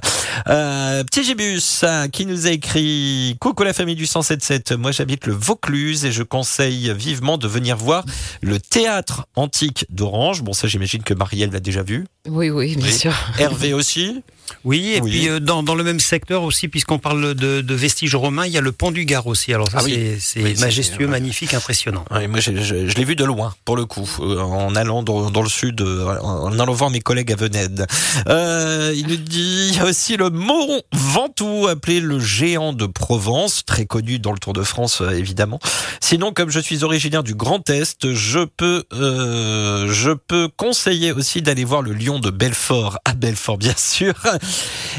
[0.47, 1.83] Euh, petit Gibus
[2.13, 4.71] qui nous a écrit Coucou la famille du 177.
[4.71, 8.05] Moi j'habite le Vaucluse et je conseille vivement de venir voir
[8.41, 10.43] le théâtre antique d'Orange.
[10.43, 12.05] Bon ça j'imagine que Marielle l'a déjà vu.
[12.25, 12.93] Oui, oui, bien Oui.
[12.93, 13.13] sûr.
[13.37, 14.23] Hervé aussi.
[14.63, 15.09] Oui, et Oui.
[15.11, 18.51] puis euh, dans, dans le même secteur aussi, puisqu'on parle de, de vestiges romains, il
[18.53, 19.53] y a le pont du Gard aussi.
[19.53, 20.17] Alors ça, Ah oui.
[20.19, 22.05] c'est- Oui, majestueux, magnifique, impressionnant.
[22.11, 25.03] Oui, moi, je, je- je l'ai vu de loin, pour le coup, euh, en allant
[25.03, 27.85] dans, dans le sud, euh, en allant voir mes collègues à Venède.
[28.27, 34.19] Euh, il nous dit, aussi le Mont Ventoux, appelé le géant de Provence, très connu
[34.19, 35.59] dans le Tour de France, évidemment.
[36.01, 41.41] Sinon, comme je suis originaire du Grand Est, je peux, euh, je peux conseiller aussi
[41.41, 44.13] d'aller voir le lion de Belfort, à Belfort, bien sûr.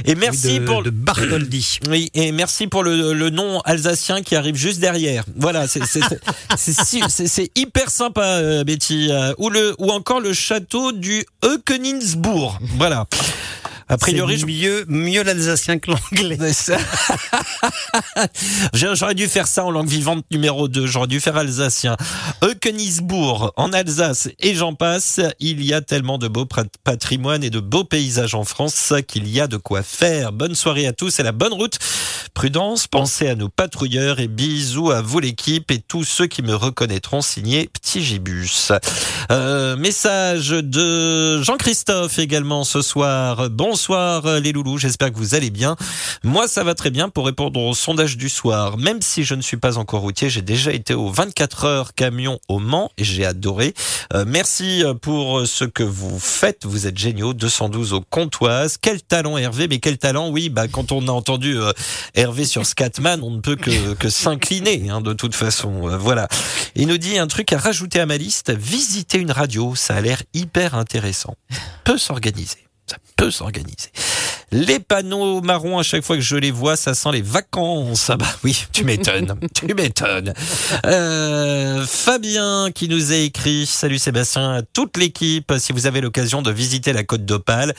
[0.05, 1.78] Et merci Oui, de, pour de Bartholdi.
[1.89, 5.24] oui, et merci pour le, le nom alsacien qui arrive juste derrière.
[5.36, 5.80] Voilà, c'est
[7.57, 9.09] hyper sympa, euh, Betty.
[9.11, 12.59] Euh, ou le ou encore le château du Eukeninsbourg.
[12.76, 13.07] Voilà.
[13.91, 16.36] A priori, C'est mieux, mieux l'alsacien que l'anglais.
[18.74, 20.86] J'aurais dû faire ça en langue vivante numéro 2.
[20.86, 21.97] J'aurais dû faire alsacien.
[22.45, 25.20] Eukenisbourg, en Alsace, et j'en passe.
[25.41, 26.47] Il y a tellement de beaux
[26.84, 30.32] patrimoines et de beaux paysages en France qu'il y a de quoi faire.
[30.32, 31.78] Bonne soirée à tous et la bonne route.
[32.34, 36.55] Prudence, pensez à nos patrouilleurs et bisous à vous l'équipe et tous ceux qui me
[36.55, 38.70] reconnaîtront signé Petit Gibus.
[39.30, 43.49] Euh, message de Jean-Christophe également ce soir.
[43.51, 45.76] Bonsoir euh, les loulous, j'espère que vous allez bien.
[46.24, 48.79] Moi ça va très bien pour répondre au sondage du soir.
[48.79, 52.39] Même si je ne suis pas encore routier, j'ai déjà été au 24 heures camion
[52.49, 53.74] au Mans et j'ai adoré.
[54.14, 57.35] Euh, merci pour ce que vous faites, vous êtes géniaux.
[57.35, 58.76] 212 au Comtoise.
[58.81, 61.72] Quel talent Hervé, mais quel talent, oui, bah quand on a entendu euh,
[62.14, 65.89] Hervé sur Scatman, on ne peut que, que s'incliner hein, de toute façon.
[65.89, 66.29] Euh, voilà.
[66.74, 70.01] Il nous dit un truc à rajouter à ma liste, visiter une radio, ça a
[70.01, 71.35] l'air hyper intéressant.
[71.85, 72.68] Peut s'organiser.
[72.89, 73.91] Ça peut s'organiser.
[74.51, 78.09] Les panneaux marrons, à chaque fois que je les vois, ça sent les vacances.
[78.09, 79.35] Ah bah oui, tu m'étonnes.
[79.55, 80.33] tu m'étonnes.
[80.87, 86.41] Euh, Fabien qui nous a écrit, salut Sébastien, à toute l'équipe, si vous avez l'occasion
[86.41, 87.75] de visiter la côte d'Opale.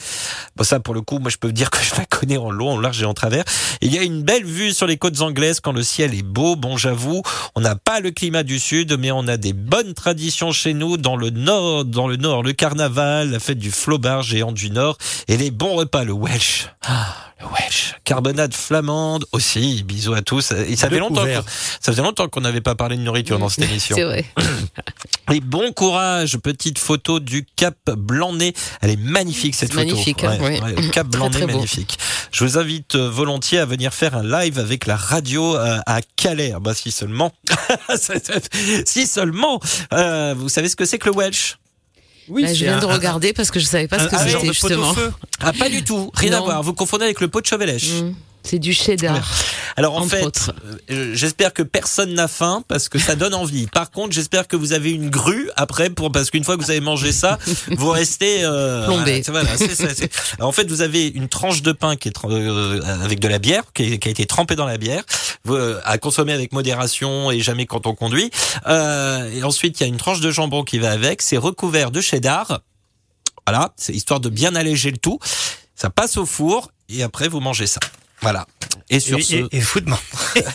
[0.56, 2.52] Bon ça pour le coup, moi je peux vous dire que je la connais en
[2.52, 3.46] long, en large et en travers.
[3.82, 6.56] Il y a une belle vue sur les côtes anglaises quand le ciel est beau.
[6.56, 7.24] Bon j'avoue,
[7.56, 10.98] on n'a pas le climat du sud, mais on a des bonnes traditions chez nous
[10.98, 15.00] dans le nord, dans le nord, le carnaval, la fête du flobard géant du nord
[15.28, 16.59] et les bons repas, le Welsh.
[16.86, 17.96] Ah, le Welsh.
[18.04, 19.84] Carbonade flamande aussi.
[19.84, 20.52] Bisous à tous.
[20.52, 21.26] Et ça fait longtemps,
[21.80, 23.96] ça faisait longtemps qu'on n'avait pas parlé de nourriture dans cette émission.
[23.96, 24.26] C'est vrai.
[25.32, 28.54] Et bon courage, petite photo du Cap Blanc-Nez.
[28.82, 29.86] Elle est magnifique cette photo.
[29.86, 30.90] Magnifique, oui.
[30.90, 32.00] Cap Blanc-Nez, magnifique.
[32.32, 36.02] Je vous invite euh, volontiers à venir faire un live avec la radio euh, à
[36.16, 36.54] Calais.
[36.60, 37.32] Bah si seulement,
[38.86, 39.60] si seulement.
[39.94, 41.59] Euh, vous savez ce que c'est que le Welsh?
[42.30, 44.94] Oui, Bah, je viens de regarder parce que je savais pas ce que c'était justement.
[45.40, 46.64] Ah pas du tout, rien à voir.
[46.64, 48.02] Vous confondez avec le pot de chevelèche.
[48.02, 48.14] Mm.
[48.44, 49.30] C'est du cheddar.
[49.76, 50.54] Alors en fait, autres.
[50.90, 53.68] euh, j'espère que personne n'a faim parce que ça donne envie.
[53.68, 56.72] Par contre, j'espère que vous avez une grue après pour parce qu'une fois que vous
[56.72, 57.38] avez mangé ça,
[57.78, 59.22] vous restez euh, Plombé.
[59.28, 59.50] Voilà,
[60.40, 63.64] en fait, vous avez une tranche de pain qui est euh, avec de la bière
[63.74, 65.04] qui, est- qui a été trempée dans la bière,
[65.48, 68.32] euh, à consommer avec modération et jamais quand on conduit.
[68.68, 71.22] Euh, et ensuite, il y a une tranche de jambon qui va avec.
[71.22, 72.62] C'est recouvert de cheddar.
[73.48, 75.20] Voilà, c'est histoire de bien alléger le tout.
[75.76, 77.80] Ça passe au four et après vous mangez ça.
[78.22, 78.46] Voilà.
[78.90, 80.02] Et sur Et, ce, et- et vous demandez,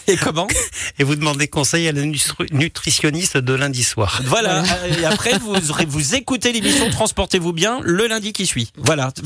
[0.09, 0.47] et comment
[0.99, 4.21] et vous demandez conseil à la nutri- nutritionniste de lundi soir.
[4.25, 4.63] Voilà.
[4.63, 5.55] Euh, Et après, vous,
[5.87, 8.71] vous écoutez l'émission Transportez-vous bien le lundi qui suit.
[8.77, 9.13] Voilà.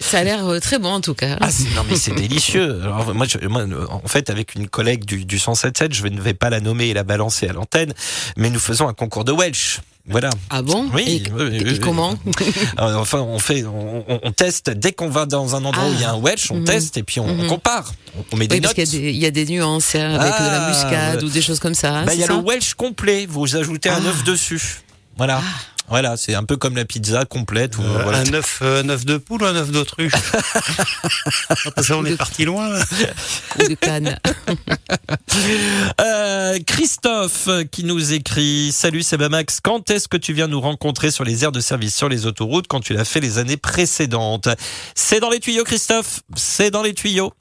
[0.00, 1.36] Ça, a l'air euh, très bon en tout cas.
[1.40, 2.80] Ah, non, mais c'est délicieux.
[2.82, 6.20] Alors, moi, je- moi, euh, en fait, avec une collègue du, du 177, je ne
[6.20, 7.92] vais pas la nommer et la balancer à l'antenne,
[8.36, 9.80] mais nous faisons un concours de Welsh.
[10.06, 10.28] Voilà.
[10.50, 11.80] Ah bon Oui, Et, oui, oui, et oui.
[11.80, 12.14] comment
[12.78, 14.04] enfin, on fait, on,
[14.36, 16.64] teste dès qu'on va dans un endroit où il y a un Welsh, on Mhm.
[16.64, 17.46] teste et puis on, on Mhm.
[17.48, 17.90] compare.
[18.30, 18.86] On, met des Oui, parce notes.
[18.90, 21.22] qu'il y, a des- il y a des nuances hein, avec de la Ah, muscade
[21.22, 22.00] ou des choses comme ça.
[22.00, 23.24] hein, Bah, il y a le Welsh complet.
[23.26, 24.08] Vous ajoutez un Ah.
[24.08, 24.82] œuf dessus.
[25.16, 25.40] Voilà.
[25.88, 27.76] Voilà, c'est un peu comme la pizza complète.
[27.78, 28.18] Euh, voilà.
[28.20, 30.12] Un œuf, euh, de poule ou un œuf d'autruche
[31.74, 32.70] Parce qu'on est parti loin.
[33.58, 34.18] de canne.
[36.00, 41.24] Euh, Christophe qui nous écrit Salut Sebamax, quand est-ce que tu viens nous rencontrer sur
[41.24, 44.48] les aires de service sur les autoroutes quand tu l'as fait les années précédentes?
[44.94, 47.32] C'est dans les tuyaux Christophe, c'est dans les tuyaux.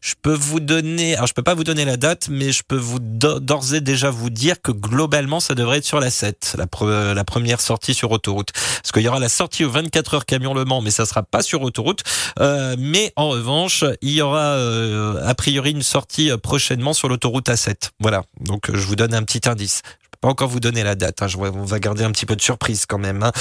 [0.00, 2.76] Je peux vous donner, alors je peux pas vous donner la date, mais je peux
[2.78, 6.54] vous do- d'ores et déjà vous dire que globalement ça devrait être sur la 7,
[6.56, 8.50] la, pre- la première sortie sur autoroute.
[8.52, 11.22] Parce qu'il y aura la sortie au 24 heures camion Le Mans, mais ça sera
[11.22, 12.02] pas sur autoroute.
[12.40, 17.08] Euh, mais en revanche, il y aura euh, a priori une sortie euh, prochainement sur
[17.08, 17.90] l'autoroute A7.
[18.00, 18.22] Voilà.
[18.40, 19.82] Donc je vous donne un petit indice.
[20.20, 21.22] Pas encore vous donner la date.
[21.22, 21.28] Hein.
[21.28, 23.22] Je, vois- on va garder un petit peu de surprise quand même.
[23.22, 23.32] hein.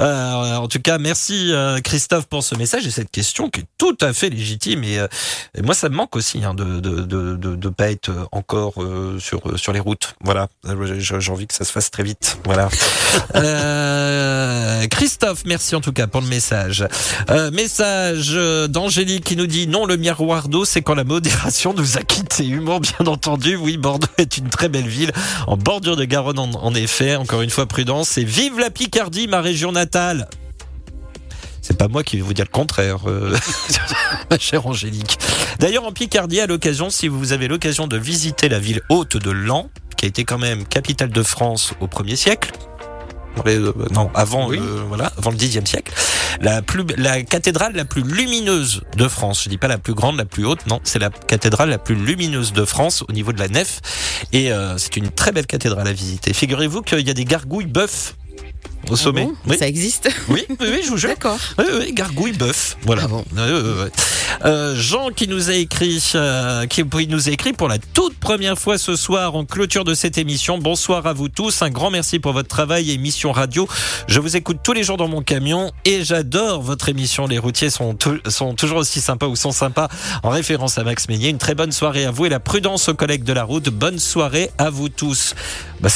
[0.00, 3.64] Euh, en tout cas, merci euh, Christophe pour ce message et cette question qui est
[3.76, 4.84] tout à fait légitime.
[4.84, 5.08] Et, euh,
[5.56, 8.82] et moi, ça me manque aussi hein, de de de de, de pas être encore
[8.82, 10.14] euh, sur sur les routes.
[10.22, 10.46] Voilà.
[10.66, 12.38] Euh, J'ai envie que ça se fasse très vite.
[12.44, 12.68] Voilà.
[13.34, 16.86] Euh, Christophe, merci en tout cas pour le message.
[17.30, 21.72] Euh, message euh, d'Angélique qui nous dit non, le miroir d'eau, c'est quand la modération
[21.74, 22.46] nous a quittés.
[22.46, 23.56] Humour, bien entendu.
[23.56, 25.12] Oui, Bordeaux est une très belle ville
[25.46, 27.16] en bordure de Garonne, en, en effet.
[27.16, 28.18] Encore une fois, prudence.
[28.18, 30.28] Et vive la Picardie, ma région natale.
[31.62, 33.36] C'est pas moi qui vais vous dire le contraire, euh,
[34.30, 35.18] ma chère Angélique.
[35.58, 39.30] D'ailleurs, en Picardie, à l'occasion, si vous avez l'occasion de visiter la ville haute de
[39.30, 39.66] Lens,
[39.96, 42.52] qui a été quand même capitale de France au 1er siècle,
[43.46, 44.56] euh, non, avant, Oui.
[44.58, 45.92] le, voilà, avant le Xe siècle,
[46.40, 49.44] la plus, la cathédrale la plus lumineuse de France.
[49.44, 51.94] Je dis pas la plus grande, la plus haute, non, c'est la cathédrale la plus
[51.94, 53.80] lumineuse de France au niveau de la nef.
[54.32, 56.32] Et euh, c'est une très belle cathédrale à visiter.
[56.32, 58.14] Figurez-vous qu'il y a des gargouilles bœufs.
[58.90, 59.22] Au sommet.
[59.24, 59.52] Ah bon?
[59.52, 59.58] Oui.
[59.58, 60.08] Ça existe?
[60.28, 61.10] Oui, oui, oui, je vous jure.
[61.10, 61.38] D'accord.
[61.58, 62.76] Oui, oui, gargouille bœuf.
[62.82, 63.02] Voilà.
[63.04, 63.24] Ah bon.
[64.44, 68.58] Euh, Jean qui nous a écrit, euh, qui nous a écrit pour la toute première
[68.58, 70.58] fois ce soir en clôture de cette émission.
[70.58, 71.62] Bonsoir à vous tous.
[71.62, 73.68] Un grand merci pour votre travail et émission radio.
[74.06, 77.26] Je vous écoute tous les jours dans mon camion et j'adore votre émission.
[77.26, 77.96] Les routiers sont,
[78.28, 79.88] sont toujours aussi sympas ou sont sympas
[80.22, 81.30] en référence à Max Meignet.
[81.30, 83.68] Une très bonne soirée à vous et la prudence aux collègues de la route.
[83.70, 85.34] Bonne soirée à vous tous.
[85.80, 85.88] Bah,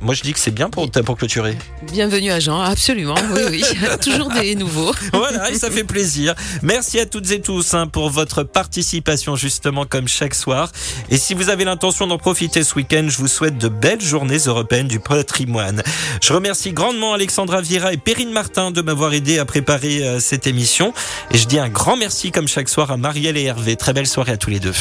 [0.00, 1.56] moi je dis que c'est bien pour, pour clôturer.
[1.92, 3.14] Bienvenue à Jean, absolument.
[3.34, 3.62] Oui, oui.
[4.02, 4.92] Toujours des nouveaux.
[5.12, 6.34] Voilà, et ça fait plaisir.
[6.62, 10.70] Merci à toutes et tous hein, pour votre participation, justement, comme chaque soir.
[11.10, 14.38] Et si vous avez l'intention d'en profiter ce week-end, je vous souhaite de belles journées
[14.46, 15.82] européennes du patrimoine.
[16.22, 20.46] Je remercie grandement Alexandra Vira et Perrine Martin de m'avoir aidé à préparer euh, cette
[20.46, 20.92] émission.
[21.32, 23.76] Et je dis un grand merci, comme chaque soir, à Marielle et Hervé.
[23.76, 24.72] Très belle soirée à tous les deux.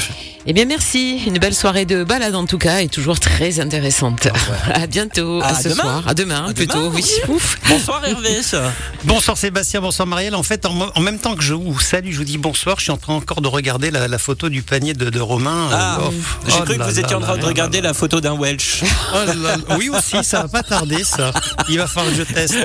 [0.46, 1.22] Eh bien, merci.
[1.28, 4.28] Une belle soirée de balade en tout cas et toujours très intéressante.
[4.74, 5.42] À bientôt.
[5.42, 5.82] À À ce demain.
[5.84, 6.04] soir.
[6.08, 6.78] À demain, À plutôt.
[6.78, 7.04] demain, oui.
[7.28, 7.58] Ouf.
[7.68, 8.40] Bonsoir Hervé.
[9.04, 10.34] Bonsoir Sébastien, bonsoir Marielle.
[10.34, 12.84] En fait, en, en même temps que je vous salue, je vous dis bonsoir, je
[12.84, 15.68] suis en train encore de regarder la, la photo du panier de, de Romain.
[15.74, 16.14] Ah, Euh, oh,
[16.48, 18.84] J'ai oh cru que vous étiez en train de regarder la photo d'un Welsh.
[19.14, 19.56] Oh là.
[19.78, 21.32] Oui aussi, ça va pas tarder ça.
[21.70, 22.56] Il va falloir que je teste.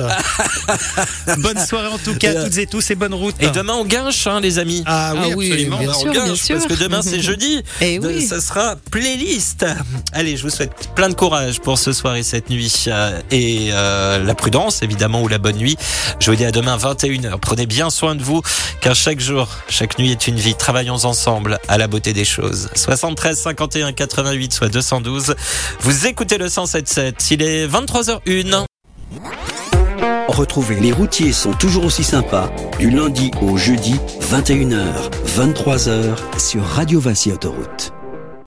[1.38, 3.34] Bonne soirée en tout cas à toutes et tous et bonne route.
[3.40, 4.82] Et demain on guinche, hein, les amis.
[4.86, 5.78] Ah oui, Ah oui, absolument.
[5.78, 6.56] bien On sûr, bien sûr.
[6.56, 7.62] Parce que demain c'est jeudi.
[7.80, 8.22] Eh De- oui.
[8.26, 9.64] Ça sera playlist.
[10.12, 12.84] Allez, je vous souhaite plein de courage pour ce soir et cette nuit.
[12.88, 15.76] euh, Et euh, la prudence, évidemment, ou la bonne nuit.
[16.20, 17.38] Je vous dis à demain 21h.
[17.40, 18.42] Prenez bien soin de vous,
[18.82, 20.54] car chaque jour, chaque nuit est une vie.
[20.54, 22.68] Travaillons ensemble à la beauté des choses.
[22.74, 25.34] 73 51 88 soit 212.
[25.80, 27.30] Vous écoutez le 177.
[27.30, 28.64] Il est 23h01.
[30.28, 34.92] Retrouvez les routiers sont toujours aussi sympas du lundi au jeudi 21h,
[35.36, 37.92] 23h sur Radio Vinci Autoroute.